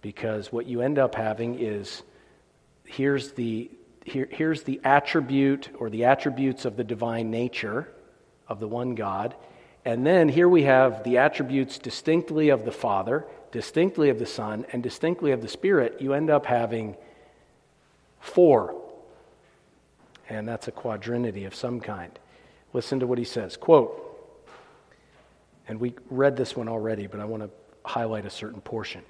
because 0.00 0.50
what 0.50 0.64
you 0.64 0.80
end 0.80 0.98
up 0.98 1.14
having 1.14 1.60
is 1.60 2.04
here's 2.88 3.32
the, 3.32 3.70
here, 4.04 4.28
here's 4.30 4.62
the 4.62 4.80
attribute 4.84 5.68
or 5.78 5.90
the 5.90 6.04
attributes 6.04 6.64
of 6.64 6.76
the 6.76 6.84
divine 6.84 7.30
nature 7.30 7.92
of 8.48 8.60
the 8.60 8.68
one 8.68 8.94
God. 8.94 9.34
And 9.84 10.06
then 10.06 10.28
here 10.28 10.48
we 10.48 10.64
have 10.64 11.04
the 11.04 11.18
attributes 11.18 11.78
distinctly 11.78 12.48
of 12.48 12.64
the 12.64 12.72
Father, 12.72 13.26
distinctly 13.52 14.08
of 14.10 14.18
the 14.18 14.26
Son, 14.26 14.66
and 14.72 14.82
distinctly 14.82 15.32
of 15.32 15.42
the 15.42 15.48
Spirit. 15.48 16.00
You 16.00 16.14
end 16.14 16.30
up 16.30 16.46
having 16.46 16.96
four. 18.20 18.74
And 20.28 20.46
that's 20.46 20.68
a 20.68 20.72
quadrinity 20.72 21.44
of 21.44 21.54
some 21.54 21.80
kind. 21.80 22.18
Listen 22.72 23.00
to 23.00 23.06
what 23.06 23.18
he 23.18 23.24
says. 23.24 23.56
Quote, 23.56 24.04
and 25.68 25.80
we 25.80 25.94
read 26.10 26.36
this 26.36 26.56
one 26.56 26.68
already, 26.68 27.06
but 27.06 27.20
I 27.20 27.24
want 27.26 27.42
to 27.42 27.50
highlight 27.84 28.24
a 28.26 28.30
certain 28.30 28.60
portion. 28.60 29.02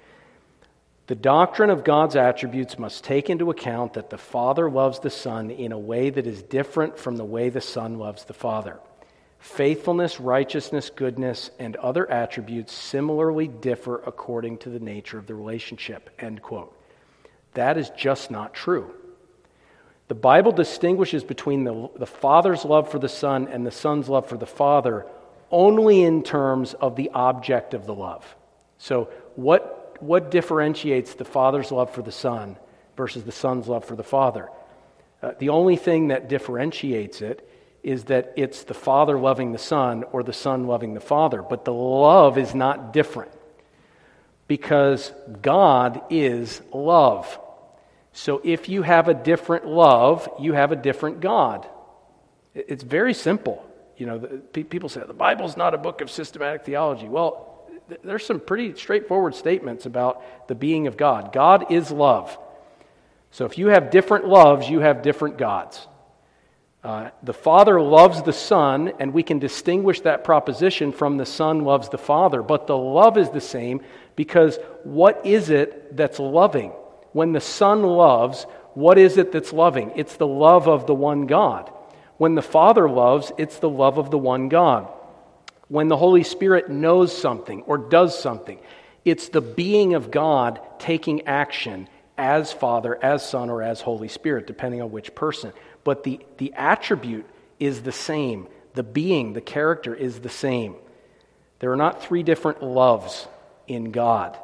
The 1.09 1.15
doctrine 1.15 1.71
of 1.71 1.83
God's 1.83 2.15
attributes 2.15 2.77
must 2.77 3.03
take 3.03 3.31
into 3.31 3.49
account 3.49 3.93
that 3.93 4.11
the 4.11 4.17
Father 4.19 4.69
loves 4.69 4.99
the 4.99 5.09
Son 5.09 5.49
in 5.49 5.71
a 5.71 5.79
way 5.79 6.11
that 6.11 6.27
is 6.27 6.43
different 6.43 6.99
from 6.99 7.17
the 7.17 7.25
way 7.25 7.49
the 7.49 7.61
Son 7.61 7.97
loves 7.97 8.25
the 8.25 8.35
Father. 8.35 8.79
Faithfulness, 9.39 10.19
righteousness, 10.19 10.91
goodness, 10.91 11.49
and 11.57 11.75
other 11.77 12.07
attributes 12.11 12.73
similarly 12.73 13.47
differ 13.47 14.03
according 14.05 14.59
to 14.59 14.69
the 14.69 14.79
nature 14.79 15.17
of 15.17 15.25
the 15.25 15.33
relationship. 15.33 16.11
End 16.19 16.43
quote. 16.43 16.79
That 17.55 17.79
is 17.79 17.89
just 17.97 18.29
not 18.29 18.53
true. 18.53 18.93
The 20.09 20.13
Bible 20.13 20.51
distinguishes 20.51 21.23
between 21.23 21.63
the, 21.63 21.89
the 21.95 22.05
Father's 22.05 22.63
love 22.63 22.91
for 22.91 22.99
the 22.99 23.09
Son 23.09 23.47
and 23.47 23.65
the 23.65 23.71
Son's 23.71 24.09
love 24.09 24.29
for 24.29 24.37
the 24.37 24.45
Father 24.45 25.07
only 25.49 26.03
in 26.03 26.21
terms 26.21 26.75
of 26.75 26.95
the 26.95 27.09
object 27.15 27.73
of 27.73 27.87
the 27.87 27.95
love. 27.95 28.35
So, 28.77 29.09
what 29.35 29.78
what 30.01 30.31
differentiates 30.31 31.15
the 31.15 31.25
Father's 31.25 31.71
love 31.71 31.93
for 31.93 32.01
the 32.01 32.11
Son 32.11 32.57
versus 32.95 33.23
the 33.23 33.31
Son's 33.31 33.67
love 33.67 33.85
for 33.85 33.95
the 33.95 34.03
Father? 34.03 34.49
Uh, 35.21 35.31
the 35.39 35.49
only 35.49 35.75
thing 35.75 36.09
that 36.09 36.29
differentiates 36.29 37.21
it 37.21 37.47
is 37.83 38.05
that 38.05 38.33
it's 38.35 38.63
the 38.63 38.73
Father 38.73 39.17
loving 39.17 39.51
the 39.51 39.57
Son 39.57 40.03
or 40.11 40.23
the 40.23 40.33
Son 40.33 40.67
loving 40.67 40.93
the 40.93 40.99
Father, 40.99 41.41
but 41.41 41.65
the 41.65 41.73
love 41.73 42.37
is 42.37 42.53
not 42.53 42.93
different 42.93 43.31
because 44.47 45.13
God 45.41 46.01
is 46.09 46.61
love. 46.73 47.39
So 48.11 48.41
if 48.43 48.67
you 48.67 48.81
have 48.81 49.07
a 49.07 49.13
different 49.13 49.65
love, 49.65 50.29
you 50.39 50.53
have 50.53 50.71
a 50.71 50.75
different 50.75 51.21
God. 51.21 51.67
It's 52.53 52.83
very 52.83 53.13
simple. 53.13 53.65
You 53.95 54.05
know, 54.07 54.19
people 54.51 54.89
say 54.89 55.01
the 55.05 55.13
Bible's 55.13 55.55
not 55.55 55.73
a 55.73 55.77
book 55.77 56.01
of 56.01 56.09
systematic 56.09 56.65
theology. 56.65 57.07
Well, 57.07 57.48
there's 58.03 58.25
some 58.25 58.39
pretty 58.39 58.73
straightforward 58.75 59.35
statements 59.35 59.85
about 59.85 60.47
the 60.47 60.55
being 60.55 60.87
of 60.87 60.97
God. 60.97 61.33
God 61.33 61.71
is 61.71 61.91
love. 61.91 62.37
So 63.31 63.45
if 63.45 63.57
you 63.57 63.67
have 63.67 63.91
different 63.91 64.27
loves, 64.27 64.69
you 64.69 64.79
have 64.79 65.01
different 65.01 65.37
gods. 65.37 65.87
Uh, 66.83 67.09
the 67.23 67.33
Father 67.33 67.81
loves 67.81 68.23
the 68.23 68.33
Son, 68.33 68.93
and 68.99 69.13
we 69.13 69.23
can 69.23 69.39
distinguish 69.39 70.01
that 70.01 70.23
proposition 70.23 70.91
from 70.91 71.17
the 71.17 71.25
Son 71.25 71.63
loves 71.63 71.89
the 71.89 71.97
Father. 71.97 72.41
But 72.41 72.67
the 72.67 72.77
love 72.77 73.17
is 73.17 73.29
the 73.29 73.41
same 73.41 73.81
because 74.15 74.57
what 74.83 75.25
is 75.25 75.49
it 75.49 75.95
that's 75.95 76.19
loving? 76.19 76.71
When 77.11 77.33
the 77.33 77.41
Son 77.41 77.83
loves, 77.83 78.43
what 78.75 78.97
is 78.97 79.17
it 79.17 79.31
that's 79.31 79.51
loving? 79.51 79.91
It's 79.95 80.15
the 80.15 80.27
love 80.27 80.67
of 80.67 80.87
the 80.87 80.95
one 80.95 81.25
God. 81.25 81.71
When 82.17 82.35
the 82.35 82.41
Father 82.41 82.89
loves, 82.89 83.31
it's 83.37 83.59
the 83.59 83.69
love 83.69 83.97
of 83.97 84.09
the 84.09 84.17
one 84.17 84.47
God 84.47 84.89
when 85.69 85.87
the 85.87 85.97
Holy 85.97 86.23
Spirit 86.23 86.69
knows 86.69 87.15
something 87.15 87.61
or 87.61 87.77
does 87.77 88.19
something. 88.19 88.59
It's 89.05 89.29
the 89.29 89.41
being 89.41 89.93
of 89.93 90.11
God 90.11 90.59
taking 90.79 91.25
action 91.27 91.87
as 92.17 92.51
Father, 92.51 93.01
as 93.01 93.27
Son, 93.27 93.49
or 93.49 93.63
as 93.63 93.79
Holy 93.79 94.09
Spirit, 94.09 94.45
depending 94.45 94.81
on 94.81 94.91
which 94.91 95.15
person. 95.15 95.53
But 95.85 96.03
the, 96.03 96.19
the 96.37 96.53
attribute 96.53 97.25
is 97.59 97.83
the 97.83 97.93
same. 97.93 98.47
The 98.73 98.83
being, 98.83 99.33
the 99.33 99.41
character 99.41 99.95
is 99.95 100.19
the 100.19 100.29
same. 100.29 100.75
There 101.59 101.71
are 101.71 101.77
not 101.77 102.03
three 102.03 102.23
different 102.23 102.61
loves 102.61 103.27
in 103.67 103.91
God, 103.91 104.37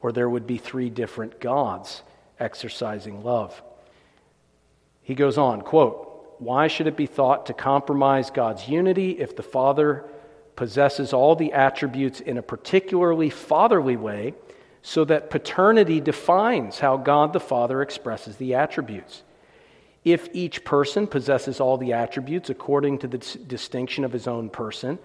or 0.00 0.12
there 0.12 0.30
would 0.30 0.46
be 0.46 0.56
three 0.58 0.88
different 0.88 1.40
gods 1.40 2.02
exercising 2.38 3.22
love. 3.22 3.60
He 5.02 5.14
goes 5.14 5.36
on, 5.36 5.62
quote, 5.62 6.36
Why 6.38 6.68
should 6.68 6.86
it 6.86 6.96
be 6.96 7.06
thought 7.06 7.46
to 7.46 7.54
compromise 7.54 8.30
God's 8.30 8.68
unity 8.68 9.12
if 9.12 9.36
the 9.36 9.42
Father 9.42 10.04
possesses 10.60 11.14
all 11.14 11.34
the 11.34 11.54
attributes 11.54 12.20
in 12.20 12.36
a 12.36 12.42
particularly 12.42 13.30
fatherly 13.30 13.96
way, 13.96 14.34
so 14.82 15.06
that 15.06 15.30
paternity 15.30 16.02
defines 16.02 16.78
how 16.78 16.98
God 16.98 17.32
the 17.32 17.40
Father 17.40 17.80
expresses 17.80 18.36
the 18.36 18.52
attributes. 18.52 19.22
If 20.04 20.28
each 20.34 20.62
person 20.62 21.06
possesses 21.06 21.60
all 21.60 21.78
the 21.78 21.94
attributes 21.94 22.50
according 22.50 22.98
to 22.98 23.08
the 23.08 23.16
distinction 23.16 24.04
of 24.04 24.12
his 24.12 24.26
own 24.26 24.50
person, 24.50 24.98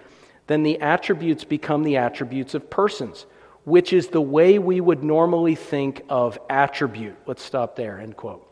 then 0.47 0.63
the 0.63 0.81
attributes 0.81 1.45
become 1.45 1.83
the 1.83 1.95
attributes 1.95 2.53
of 2.53 2.69
persons, 2.69 3.25
which 3.63 3.93
is 3.93 4.09
the 4.09 4.19
way 4.19 4.59
we 4.59 4.81
would 4.81 5.05
normally 5.05 5.55
think 5.55 6.03
of 6.09 6.37
attribute. 6.49 7.15
Let's 7.27 7.43
stop 7.43 7.77
there, 7.77 7.97
end 8.01 8.17
quote. 8.17 8.45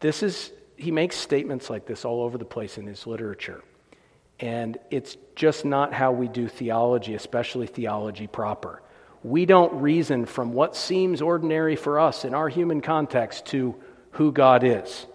This 0.00 0.22
is, 0.22 0.52
he 0.76 0.90
makes 0.90 1.16
statements 1.16 1.70
like 1.70 1.86
this 1.86 2.04
all 2.04 2.20
over 2.20 2.36
the 2.36 2.44
place 2.44 2.76
in 2.76 2.86
his 2.86 3.06
literature. 3.06 3.64
And 4.42 4.76
it's 4.90 5.16
just 5.36 5.64
not 5.64 5.94
how 5.94 6.10
we 6.10 6.26
do 6.26 6.48
theology, 6.48 7.14
especially 7.14 7.68
theology 7.68 8.26
proper. 8.26 8.82
We 9.22 9.46
don't 9.46 9.80
reason 9.80 10.26
from 10.26 10.52
what 10.52 10.74
seems 10.74 11.22
ordinary 11.22 11.76
for 11.76 12.00
us 12.00 12.24
in 12.24 12.34
our 12.34 12.48
human 12.48 12.80
context 12.80 13.46
to 13.46 13.76
who 14.10 14.32
God 14.32 14.64
is. 14.64 15.06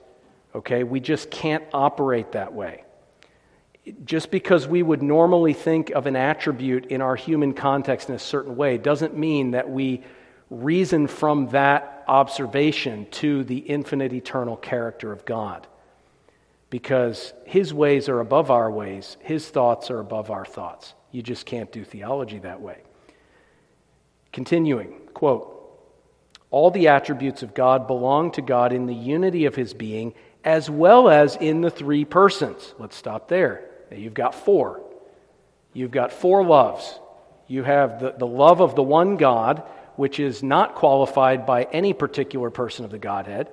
Okay? 0.56 0.86
We 0.86 1.02
just 1.02 1.30
can't 1.30 1.66
operate 1.74 2.32
that 2.32 2.54
way. 2.54 2.86
Just 4.06 4.32
because 4.32 4.66
we 4.66 4.82
would 4.82 5.04
normally 5.04 5.54
think 5.54 5.90
of 5.90 6.08
an 6.08 6.16
attribute 6.16 6.86
in 6.86 7.02
our 7.02 7.18
human 7.18 7.54
context 7.54 8.08
in 8.08 8.16
a 8.16 8.20
certain 8.20 8.56
way 8.56 8.78
doesn't 8.78 9.18
mean 9.18 9.52
that 9.52 9.70
we 9.70 10.04
reason 10.50 11.06
from 11.06 11.50
that 11.50 12.06
observation 12.08 13.08
to 13.12 13.44
the 13.44 13.58
infinite 13.58 14.14
eternal 14.14 14.56
character 14.56 15.12
of 15.12 15.26
God. 15.26 15.68
Because 16.70 17.34
his 17.46 17.74
ways 17.74 18.10
are 18.10 18.20
above 18.20 18.52
our 18.52 18.70
ways, 18.70 19.18
his 19.22 19.48
thoughts 19.48 19.90
are 19.90 20.00
above 20.00 20.30
our 20.30 20.46
thoughts. 20.46 20.94
You 21.12 21.22
just 21.22 21.46
can't 21.46 21.72
do 21.72 21.84
theology 21.84 22.40
that 22.40 22.62
way. 22.62 22.82
Continuing, 24.34 24.94
quote, 25.14 25.54
all 26.50 26.72
the 26.72 26.90
attributes 26.90 27.44
of 27.44 27.54
God 27.54 27.88
belong 27.88 28.32
to 28.32 28.42
God 28.42 28.72
in 28.72 28.86
the 28.86 28.96
unity 28.96 29.46
of 29.46 29.56
his 29.56 29.74
being 29.74 30.14
as 30.44 30.70
well 30.70 31.10
as 31.10 31.36
in 31.36 31.62
the 31.62 31.70
three 31.70 32.06
persons. 32.06 32.74
Let's 32.80 32.96
stop 32.96 33.28
there. 33.28 33.70
Now 33.92 33.98
you've 33.98 34.14
got 34.14 34.34
four. 34.34 34.82
You've 35.74 35.92
got 35.92 36.14
four 36.14 36.44
loves. 36.46 37.00
You 37.48 37.64
have 37.64 38.00
the, 38.00 38.14
the 38.18 38.28
love 38.28 38.62
of 38.62 38.76
the 38.76 38.84
one 38.84 39.18
God, 39.18 39.64
which 39.96 40.20
is 40.20 40.44
not 40.44 40.76
qualified 40.76 41.46
by 41.46 41.64
any 41.64 41.94
particular 41.94 42.50
person 42.50 42.86
of 42.86 42.92
the 42.92 42.98
Godhead. 42.98 43.50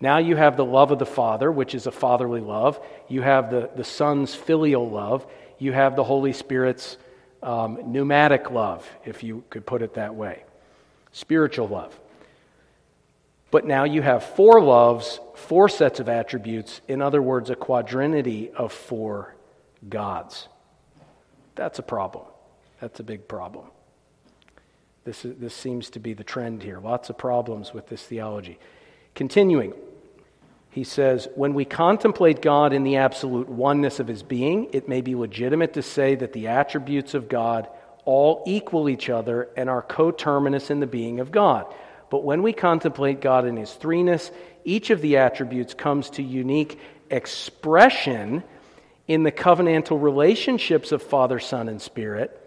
Now 0.00 0.18
you 0.18 0.36
have 0.36 0.56
the 0.56 0.64
love 0.64 0.90
of 0.90 0.98
the 0.98 1.06
Father, 1.06 1.50
which 1.50 1.74
is 1.74 1.86
a 1.86 1.90
fatherly 1.90 2.40
love. 2.40 2.78
You 3.08 3.22
have 3.22 3.50
the, 3.50 3.70
the 3.74 3.84
Son's 3.84 4.34
filial 4.34 4.90
love. 4.90 5.26
You 5.58 5.72
have 5.72 5.96
the 5.96 6.04
Holy 6.04 6.32
Spirit's 6.32 6.98
um, 7.42 7.92
pneumatic 7.92 8.50
love, 8.50 8.86
if 9.04 9.22
you 9.22 9.44
could 9.50 9.64
put 9.64 9.82
it 9.82 9.94
that 9.94 10.14
way, 10.14 10.42
spiritual 11.12 11.68
love. 11.68 11.98
But 13.50 13.64
now 13.64 13.84
you 13.84 14.02
have 14.02 14.24
four 14.24 14.60
loves, 14.60 15.20
four 15.34 15.68
sets 15.68 16.00
of 16.00 16.08
attributes, 16.08 16.80
in 16.88 17.00
other 17.00 17.22
words, 17.22 17.48
a 17.48 17.54
quadrinity 17.54 18.50
of 18.50 18.72
four 18.72 19.34
gods. 19.88 20.48
That's 21.54 21.78
a 21.78 21.82
problem. 21.82 22.24
That's 22.80 23.00
a 23.00 23.04
big 23.04 23.28
problem. 23.28 23.66
This, 25.04 25.24
is, 25.24 25.36
this 25.38 25.54
seems 25.54 25.88
to 25.90 26.00
be 26.00 26.12
the 26.12 26.24
trend 26.24 26.62
here. 26.62 26.80
Lots 26.80 27.08
of 27.08 27.16
problems 27.16 27.72
with 27.72 27.86
this 27.86 28.02
theology. 28.02 28.58
Continuing, 29.14 29.72
he 30.76 30.84
says, 30.84 31.26
When 31.34 31.54
we 31.54 31.64
contemplate 31.64 32.42
God 32.42 32.74
in 32.74 32.84
the 32.84 32.96
absolute 32.96 33.48
oneness 33.48 33.98
of 33.98 34.08
his 34.08 34.22
being, 34.22 34.68
it 34.74 34.90
may 34.90 35.00
be 35.00 35.14
legitimate 35.14 35.72
to 35.72 35.82
say 35.82 36.16
that 36.16 36.34
the 36.34 36.48
attributes 36.48 37.14
of 37.14 37.30
God 37.30 37.66
all 38.04 38.42
equal 38.46 38.90
each 38.90 39.08
other 39.08 39.48
and 39.56 39.70
are 39.70 39.80
coterminous 39.80 40.70
in 40.70 40.80
the 40.80 40.86
being 40.86 41.18
of 41.20 41.32
God. 41.32 41.64
But 42.10 42.24
when 42.24 42.42
we 42.42 42.52
contemplate 42.52 43.22
God 43.22 43.46
in 43.46 43.56
his 43.56 43.70
threeness, 43.70 44.30
each 44.64 44.90
of 44.90 45.00
the 45.00 45.16
attributes 45.16 45.72
comes 45.72 46.10
to 46.10 46.22
unique 46.22 46.78
expression 47.08 48.44
in 49.08 49.22
the 49.22 49.32
covenantal 49.32 50.02
relationships 50.02 50.92
of 50.92 51.02
Father, 51.02 51.40
Son, 51.40 51.70
and 51.70 51.80
Spirit. 51.80 52.38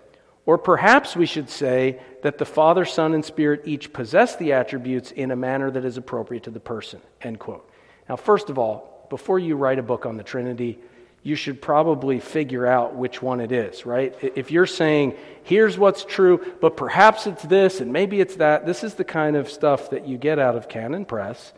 Or 0.45 0.59
perhaps 0.59 1.15
we 1.15 1.25
should 1.25 1.49
say 1.49 1.99
that 2.21 2.37
the 2.37 2.45
Father, 2.45 2.85
Son, 2.85 3.15
and 3.15 3.25
Spirit 3.25 3.63
each 3.65 3.91
possess 3.91 4.35
the 4.35 4.53
attributes 4.53 5.09
in 5.09 5.31
a 5.31 5.35
manner 5.35 5.71
that 5.71 5.83
is 5.83 5.97
appropriate 5.97 6.43
to 6.43 6.51
the 6.51 6.59
person. 6.59 7.01
End 7.23 7.39
quote. 7.39 7.67
Now, 8.09 8.15
first 8.15 8.49
of 8.49 8.57
all, 8.57 9.05
before 9.09 9.39
you 9.39 9.55
write 9.55 9.79
a 9.79 9.83
book 9.83 10.05
on 10.05 10.17
the 10.17 10.23
Trinity, 10.23 10.79
you 11.21 11.35
should 11.35 11.61
probably 11.61 12.19
figure 12.19 12.65
out 12.65 12.95
which 12.95 13.21
one 13.21 13.39
it 13.39 13.51
is, 13.51 13.85
right? 13.85 14.15
If 14.21 14.51
you're 14.51 14.65
saying, 14.65 15.15
here's 15.43 15.77
what's 15.77 16.03
true, 16.05 16.55
but 16.61 16.75
perhaps 16.77 17.27
it's 17.27 17.43
this 17.43 17.81
and 17.81 17.91
maybe 17.91 18.19
it's 18.21 18.37
that, 18.37 18.65
this 18.65 18.83
is 18.83 18.95
the 18.95 19.03
kind 19.03 19.35
of 19.35 19.49
stuff 19.49 19.89
that 19.91 20.07
you 20.07 20.17
get 20.17 20.39
out 20.39 20.55
of 20.55 20.69
Canon 20.69 21.05
Press 21.05 21.53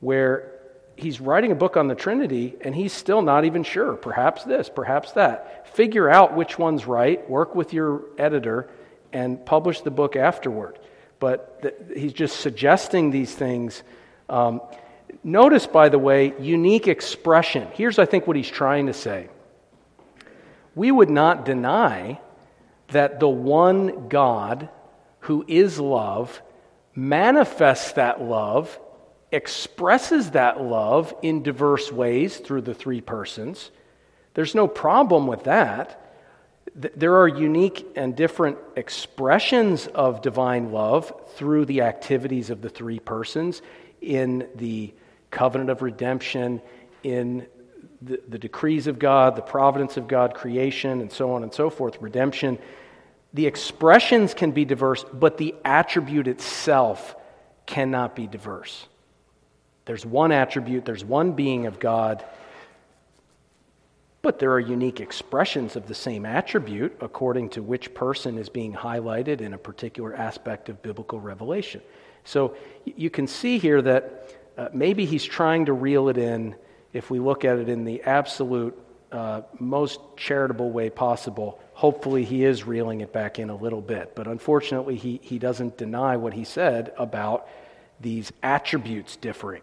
where 0.00 0.52
he's 0.96 1.20
writing 1.20 1.50
a 1.50 1.54
book 1.54 1.76
on 1.76 1.88
the 1.88 1.94
Trinity 1.94 2.56
and 2.60 2.74
he's 2.74 2.92
still 2.92 3.22
not 3.22 3.44
even 3.44 3.62
sure. 3.62 3.94
Perhaps 3.94 4.44
this, 4.44 4.68
perhaps 4.68 5.12
that. 5.12 5.74
Figure 5.74 6.10
out 6.10 6.36
which 6.36 6.58
one's 6.58 6.86
right, 6.86 7.28
work 7.28 7.54
with 7.54 7.72
your 7.72 8.02
editor, 8.18 8.68
and 9.12 9.44
publish 9.44 9.80
the 9.80 9.90
book 9.90 10.14
afterward. 10.14 10.78
But 11.18 11.62
th- 11.62 11.74
he's 11.96 12.12
just 12.12 12.40
suggesting 12.40 13.10
these 13.10 13.34
things. 13.34 13.82
Um, 14.28 14.60
Notice, 15.24 15.66
by 15.66 15.88
the 15.88 15.98
way, 15.98 16.34
unique 16.38 16.88
expression. 16.88 17.68
Here's, 17.72 17.98
I 17.98 18.06
think, 18.06 18.26
what 18.26 18.36
he's 18.36 18.48
trying 18.48 18.86
to 18.86 18.92
say. 18.92 19.28
We 20.74 20.90
would 20.90 21.10
not 21.10 21.44
deny 21.44 22.20
that 22.88 23.20
the 23.20 23.28
one 23.28 24.08
God 24.08 24.68
who 25.20 25.44
is 25.46 25.78
love 25.78 26.40
manifests 26.94 27.92
that 27.92 28.20
love, 28.20 28.78
expresses 29.32 30.32
that 30.32 30.60
love 30.60 31.14
in 31.22 31.42
diverse 31.42 31.92
ways 31.92 32.38
through 32.38 32.62
the 32.62 32.74
three 32.74 33.00
persons. 33.00 33.70
There's 34.34 34.54
no 34.54 34.66
problem 34.66 35.26
with 35.26 35.44
that. 35.44 35.96
There 36.74 37.16
are 37.16 37.28
unique 37.28 37.86
and 37.96 38.14
different 38.14 38.58
expressions 38.76 39.86
of 39.88 40.22
divine 40.22 40.72
love 40.72 41.12
through 41.34 41.66
the 41.66 41.82
activities 41.82 42.50
of 42.50 42.62
the 42.62 42.68
three 42.68 43.00
persons 43.00 43.60
in 44.00 44.48
the 44.54 44.92
covenant 45.30 45.70
of 45.70 45.82
redemption, 45.82 46.60
in 47.02 47.46
the, 48.02 48.20
the, 48.28 48.38
decrees 48.38 48.86
of 48.86 48.98
God, 48.98 49.36
the 49.36 49.42
providence 49.42 49.96
of 49.96 50.08
God, 50.08 50.34
creation, 50.34 51.00
and 51.00 51.12
so 51.12 51.32
on 51.32 51.42
and 51.42 51.52
so 51.52 51.70
forth, 51.70 52.00
redemption. 52.00 52.58
The 53.32 53.46
expressions 53.46 54.34
can 54.34 54.50
be 54.50 54.64
diverse, 54.64 55.04
but 55.12 55.38
the 55.38 55.54
attribute 55.64 56.26
itself 56.26 57.14
cannot 57.66 58.16
be 58.16 58.26
diverse. 58.26 58.86
There's 59.84 60.04
one 60.04 60.32
attribute, 60.32 60.84
there's 60.84 61.04
one 61.04 61.32
being 61.32 61.66
of 61.66 61.78
God, 61.78 62.24
but 64.22 64.38
there 64.38 64.52
are 64.52 64.60
unique 64.60 65.00
expressions 65.00 65.76
of 65.76 65.86
the 65.86 65.94
same 65.94 66.26
attribute 66.26 66.96
according 67.00 67.50
to 67.50 67.62
which 67.62 67.94
person 67.94 68.36
is 68.36 68.48
being 68.48 68.72
highlighted 68.72 69.40
in 69.40 69.54
a 69.54 69.58
particular 69.58 70.14
aspect 70.14 70.68
of 70.68 70.82
biblical 70.82 71.20
revelation. 71.20 71.80
So 72.24 72.54
you 72.84 73.08
can 73.08 73.26
see 73.26 73.58
here 73.58 73.80
that 73.82 74.39
uh, 74.56 74.68
maybe 74.72 75.04
he's 75.04 75.24
trying 75.24 75.66
to 75.66 75.72
reel 75.72 76.08
it 76.08 76.18
in 76.18 76.54
if 76.92 77.10
we 77.10 77.18
look 77.18 77.44
at 77.44 77.58
it 77.58 77.68
in 77.68 77.84
the 77.84 78.02
absolute 78.02 78.76
uh, 79.12 79.42
most 79.58 80.00
charitable 80.16 80.70
way 80.70 80.90
possible. 80.90 81.60
Hopefully, 81.74 82.24
he 82.24 82.44
is 82.44 82.64
reeling 82.64 83.00
it 83.00 83.12
back 83.12 83.38
in 83.38 83.50
a 83.50 83.56
little 83.56 83.80
bit. 83.80 84.14
But 84.14 84.26
unfortunately, 84.26 84.96
he, 84.96 85.20
he 85.22 85.38
doesn't 85.38 85.76
deny 85.76 86.16
what 86.16 86.32
he 86.32 86.44
said 86.44 86.92
about 86.96 87.48
these 88.00 88.32
attributes 88.42 89.16
differing. 89.16 89.62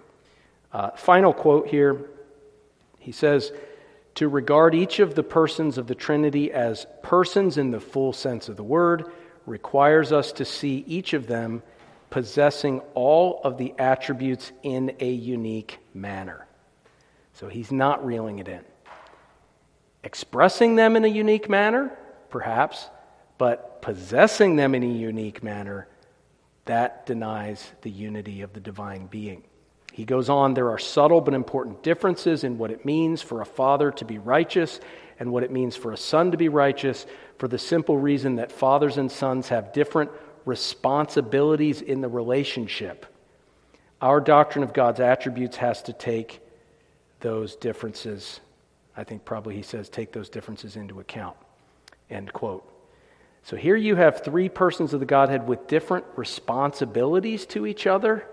Uh, 0.71 0.91
final 0.91 1.33
quote 1.33 1.67
here 1.67 2.05
he 3.07 3.13
says, 3.13 3.53
To 4.15 4.27
regard 4.27 4.75
each 4.75 4.99
of 4.99 5.15
the 5.15 5.23
persons 5.23 5.77
of 5.77 5.87
the 5.87 5.95
Trinity 5.95 6.51
as 6.51 6.85
persons 7.03 7.57
in 7.57 7.71
the 7.71 7.79
full 7.79 8.11
sense 8.11 8.49
of 8.49 8.57
the 8.57 8.63
word 8.63 9.05
requires 9.45 10.11
us 10.11 10.33
to 10.33 10.43
see 10.43 10.83
each 10.85 11.13
of 11.13 11.25
them 11.25 11.63
possessing 12.09 12.79
all 12.93 13.41
of 13.43 13.57
the 13.57 13.73
attributes 13.77 14.51
in 14.63 14.95
a 14.99 15.09
unique 15.09 15.79
manner. 15.93 16.45
So 17.33 17.47
he's 17.47 17.71
not 17.71 18.05
reeling 18.05 18.39
it 18.39 18.47
in. 18.47 18.61
Expressing 20.03 20.75
them 20.75 20.95
in 20.95 21.03
a 21.03 21.09
unique 21.09 21.49
manner, 21.49 21.97
perhaps, 22.29 22.89
but 23.37 23.81
possessing 23.81 24.55
them 24.55 24.73
in 24.73 24.83
a 24.83 24.87
unique 24.87 25.43
manner, 25.43 25.87
that 26.65 27.05
denies 27.05 27.71
the 27.81 27.89
unity 27.89 28.41
of 28.41 28.53
the 28.53 28.59
divine 28.59 29.07
being. 29.07 29.43
He 29.93 30.05
goes 30.05 30.29
on, 30.29 30.53
there 30.53 30.69
are 30.69 30.77
subtle 30.77 31.21
but 31.21 31.33
important 31.33 31.81
differences 31.81 32.43
in 32.43 32.57
what 32.57 32.71
it 32.71 32.85
means 32.85 33.21
for 33.21 33.41
a 33.41 33.45
father 33.45 33.91
to 33.91 34.05
be 34.05 34.19
righteous 34.19 34.79
and 35.19 35.31
what 35.31 35.43
it 35.43 35.51
means 35.51 35.75
for 35.75 35.91
a 35.91 35.97
son 35.97 36.31
to 36.31 36.37
be 36.37 36.49
righteous, 36.49 37.05
for 37.39 37.47
the 37.47 37.57
simple 37.57 37.97
reason 37.97 38.35
that 38.35 38.51
fathers 38.51 38.97
and 38.97 39.11
sons 39.11 39.49
have 39.49 39.73
different 39.73 40.11
responsibilities 40.47 41.81
in 41.81 42.01
the 42.01 42.07
relationship. 42.07 43.05
Our 44.01 44.21
doctrine 44.21 44.63
of 44.63 44.73
God's 44.73 44.99
attributes 44.99 45.57
has 45.57 45.83
to 45.83 45.93
take 45.93 46.39
those 47.19 47.55
differences, 47.55 48.39
I 48.95 49.03
think 49.03 49.25
probably 49.25 49.55
he 49.55 49.61
says, 49.61 49.89
take 49.89 50.11
those 50.11 50.29
differences 50.29 50.75
into 50.75 50.99
account. 50.99 51.35
End 52.09 52.31
quote. 52.31 52.63
So 53.43 53.55
here 53.55 53.75
you 53.75 53.95
have 53.95 54.23
three 54.23 54.49
persons 54.49 54.93
of 54.93 54.99
the 54.99 55.05
Godhead 55.05 55.47
with 55.47 55.67
different 55.67 56.05
responsibilities 56.15 57.45
to 57.47 57.65
each 57.65 57.87
other. 57.87 58.25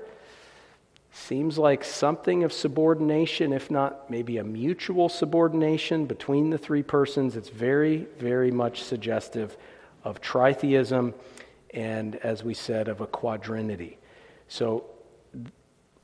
Seems 1.12 1.56
like 1.56 1.84
something 1.84 2.42
of 2.44 2.52
subordination, 2.52 3.52
if 3.52 3.70
not 3.70 4.10
maybe 4.10 4.38
a 4.38 4.44
mutual 4.44 5.08
subordination 5.08 6.06
between 6.06 6.50
the 6.50 6.58
three 6.58 6.82
persons. 6.82 7.36
It's 7.36 7.48
very, 7.48 8.08
very 8.18 8.50
much 8.50 8.82
suggestive 8.82 9.56
of 10.02 10.20
tritheism 10.20 11.14
and, 11.74 12.16
as 12.16 12.42
we 12.42 12.54
said, 12.54 12.88
of 12.88 13.00
a 13.00 13.06
quadrinity. 13.06 13.98
So, 14.48 14.84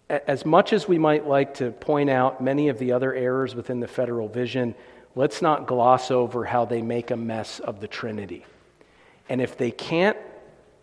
as 0.08 0.44
much 0.44 0.72
as 0.72 0.88
we 0.88 0.98
might 0.98 1.26
like 1.26 1.54
to 1.54 1.70
point 1.70 2.10
out 2.10 2.42
many 2.42 2.68
of 2.68 2.78
the 2.78 2.92
other 2.92 3.14
errors 3.14 3.54
within 3.54 3.78
the 3.78 3.86
federal 3.86 4.28
vision, 4.28 4.74
let's 5.14 5.40
not 5.40 5.68
gloss 5.68 6.10
over 6.10 6.44
how 6.44 6.64
they 6.64 6.82
make 6.82 7.12
a 7.12 7.16
mess 7.16 7.60
of 7.60 7.80
the 7.80 7.86
Trinity. 7.86 8.44
And 9.28 9.40
if 9.40 9.56
they 9.56 9.70
can't 9.70 10.16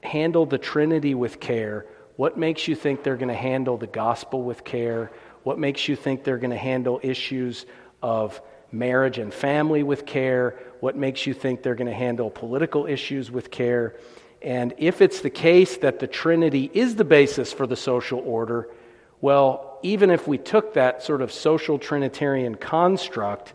handle 0.02 0.46
the 0.46 0.58
Trinity 0.58 1.14
with 1.14 1.42
care, 1.42 1.86
what 2.16 2.38
makes 2.38 2.68
you 2.70 2.76
think 2.76 3.04
they're 3.04 3.18
going 3.18 3.28
to 3.28 3.34
handle 3.34 3.78
the 3.78 3.88
gospel 3.88 4.44
with 4.44 4.64
care? 4.64 5.12
What 5.44 5.60
makes 5.60 5.90
you 5.90 5.98
think 5.98 6.24
they're 6.24 6.38
going 6.38 6.52
to 6.52 6.58
handle 6.58 7.02
issues 7.04 7.66
of 8.02 8.42
marriage 8.72 9.18
and 9.18 9.34
family 9.34 9.84
with 9.84 10.06
care? 10.06 10.58
What 10.80 10.96
makes 10.96 11.28
you 11.28 11.34
think 11.34 11.64
they're 11.64 11.76
going 11.76 11.90
to 11.90 11.94
handle 11.94 12.30
political 12.30 12.86
issues 12.86 13.30
with 13.30 13.52
care? 13.52 13.96
And 14.42 14.74
if 14.78 15.02
it's 15.02 15.22
the 15.22 15.30
case 15.30 15.78
that 15.78 16.00
the 16.00 16.08
Trinity 16.08 16.70
is 16.74 16.96
the 16.96 17.04
basis 17.04 17.52
for 17.52 17.66
the 17.66 17.76
social 17.76 18.20
order, 18.20 18.70
well, 19.20 19.80
even 19.82 20.12
if 20.12 20.28
we 20.28 20.38
took 20.38 20.74
that 20.74 21.04
sort 21.04 21.22
of 21.22 21.32
social 21.32 21.80
Trinitarian 21.80 22.56
construct, 22.56 23.54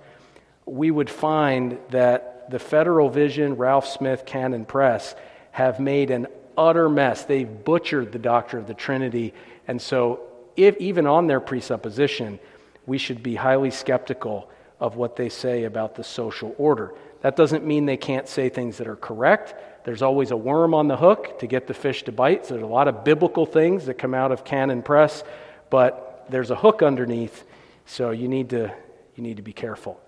we 0.66 0.90
would 0.90 1.10
find 1.10 1.78
that 1.90 2.50
the 2.50 2.58
Federal 2.58 3.08
Vision, 3.08 3.56
Ralph 3.56 3.86
Smith, 3.86 4.24
Canon 4.26 4.64
Press 4.64 5.14
have 5.52 5.78
made 5.78 6.10
an 6.10 6.26
utter 6.56 6.88
mess. 6.88 7.24
They've 7.24 7.64
butchered 7.64 8.12
the 8.12 8.18
doctrine 8.18 8.62
of 8.62 8.68
the 8.68 8.74
Trinity. 8.74 9.34
And 9.68 9.80
so, 9.80 10.20
if, 10.56 10.76
even 10.78 11.06
on 11.06 11.26
their 11.26 11.40
presupposition, 11.40 12.38
we 12.86 12.98
should 12.98 13.22
be 13.22 13.34
highly 13.34 13.70
skeptical 13.70 14.50
of 14.80 14.96
what 14.96 15.16
they 15.16 15.28
say 15.28 15.64
about 15.64 15.94
the 15.94 16.04
social 16.04 16.54
order. 16.58 16.92
That 17.20 17.36
doesn't 17.36 17.64
mean 17.64 17.86
they 17.86 17.96
can't 17.96 18.28
say 18.28 18.48
things 18.48 18.78
that 18.78 18.88
are 18.88 18.96
correct. 18.96 19.54
There's 19.84 20.02
always 20.02 20.30
a 20.30 20.36
worm 20.36 20.74
on 20.74 20.88
the 20.88 20.96
hook 20.96 21.38
to 21.40 21.46
get 21.46 21.66
the 21.66 21.74
fish 21.74 22.04
to 22.04 22.12
bite. 22.12 22.46
So 22.46 22.54
there's 22.54 22.64
a 22.64 22.66
lot 22.66 22.88
of 22.88 23.04
biblical 23.04 23.46
things 23.46 23.86
that 23.86 23.94
come 23.94 24.14
out 24.14 24.32
of 24.32 24.44
Canon 24.44 24.82
Press, 24.82 25.24
but 25.70 26.26
there's 26.28 26.50
a 26.50 26.56
hook 26.56 26.82
underneath. 26.82 27.44
So 27.86 28.10
you 28.10 28.28
need 28.28 28.50
to, 28.50 28.72
you 29.16 29.22
need 29.22 29.36
to 29.36 29.42
be 29.42 29.52
careful. 29.52 30.00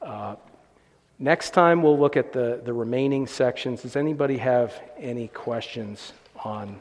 Uh, 0.00 0.36
next 1.18 1.50
time 1.50 1.82
we'll 1.82 1.98
look 1.98 2.16
at 2.16 2.32
the, 2.32 2.60
the 2.64 2.72
remaining 2.72 3.26
sections. 3.26 3.82
Does 3.82 3.96
anybody 3.96 4.38
have 4.38 4.80
any 4.98 5.28
questions 5.28 6.12
on 6.44 6.78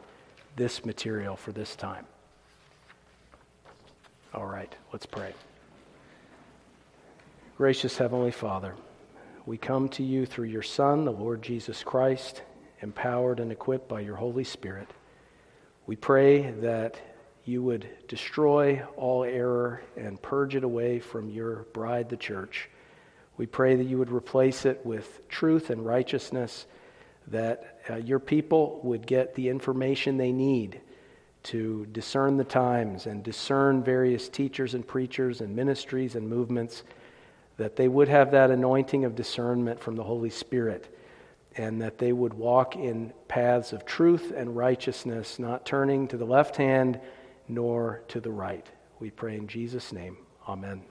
this 0.55 0.85
material 0.85 1.35
for 1.35 1.51
this 1.51 1.75
time? 1.75 2.05
All 4.33 4.45
right, 4.45 4.73
let's 4.93 5.05
pray. 5.05 5.33
Gracious 7.57 7.97
Heavenly 7.97 8.29
Father, 8.29 8.75
we 9.47 9.57
come 9.57 9.87
to 9.87 10.03
you 10.03 10.25
through 10.25 10.47
your 10.47 10.61
Son, 10.61 11.05
the 11.05 11.11
Lord 11.11 11.41
Jesus 11.41 11.81
Christ, 11.81 12.41
empowered 12.81 13.39
and 13.39 13.49
equipped 13.49 13.87
by 13.87 14.01
your 14.01 14.17
Holy 14.17 14.43
Spirit. 14.43 14.89
We 15.85 15.95
pray 15.95 16.51
that 16.51 16.99
you 17.45 17.63
would 17.63 17.87
destroy 18.09 18.83
all 18.97 19.23
error 19.23 19.81
and 19.95 20.21
purge 20.21 20.55
it 20.55 20.65
away 20.65 20.99
from 20.99 21.29
your 21.29 21.65
bride, 21.71 22.09
the 22.09 22.17
church. 22.17 22.69
We 23.37 23.45
pray 23.45 23.77
that 23.77 23.85
you 23.85 23.97
would 23.97 24.11
replace 24.11 24.65
it 24.65 24.85
with 24.85 25.25
truth 25.29 25.69
and 25.69 25.85
righteousness, 25.85 26.65
that 27.27 27.79
uh, 27.89 27.95
your 27.95 28.19
people 28.19 28.81
would 28.83 29.07
get 29.07 29.33
the 29.35 29.47
information 29.47 30.17
they 30.17 30.33
need 30.33 30.81
to 31.43 31.85
discern 31.93 32.35
the 32.35 32.43
times 32.43 33.05
and 33.05 33.23
discern 33.23 33.81
various 33.81 34.27
teachers 34.27 34.73
and 34.73 34.85
preachers 34.85 35.39
and 35.39 35.55
ministries 35.55 36.15
and 36.15 36.27
movements 36.27 36.83
that 37.57 37.75
they 37.75 37.87
would 37.87 38.07
have 38.07 38.31
that 38.31 38.51
anointing 38.51 39.03
of 39.05 39.15
discernment 39.15 39.79
from 39.79 39.95
the 39.95 40.03
Holy 40.03 40.29
Spirit, 40.29 40.93
and 41.55 41.81
that 41.81 41.97
they 41.97 42.13
would 42.13 42.33
walk 42.33 42.75
in 42.75 43.11
paths 43.27 43.73
of 43.73 43.85
truth 43.85 44.31
and 44.35 44.55
righteousness, 44.55 45.39
not 45.39 45.65
turning 45.65 46.07
to 46.07 46.17
the 46.17 46.25
left 46.25 46.55
hand 46.55 46.99
nor 47.47 48.03
to 48.07 48.19
the 48.19 48.31
right. 48.31 48.67
We 48.99 49.09
pray 49.09 49.35
in 49.35 49.47
Jesus' 49.47 49.91
name. 49.91 50.17
Amen. 50.47 50.83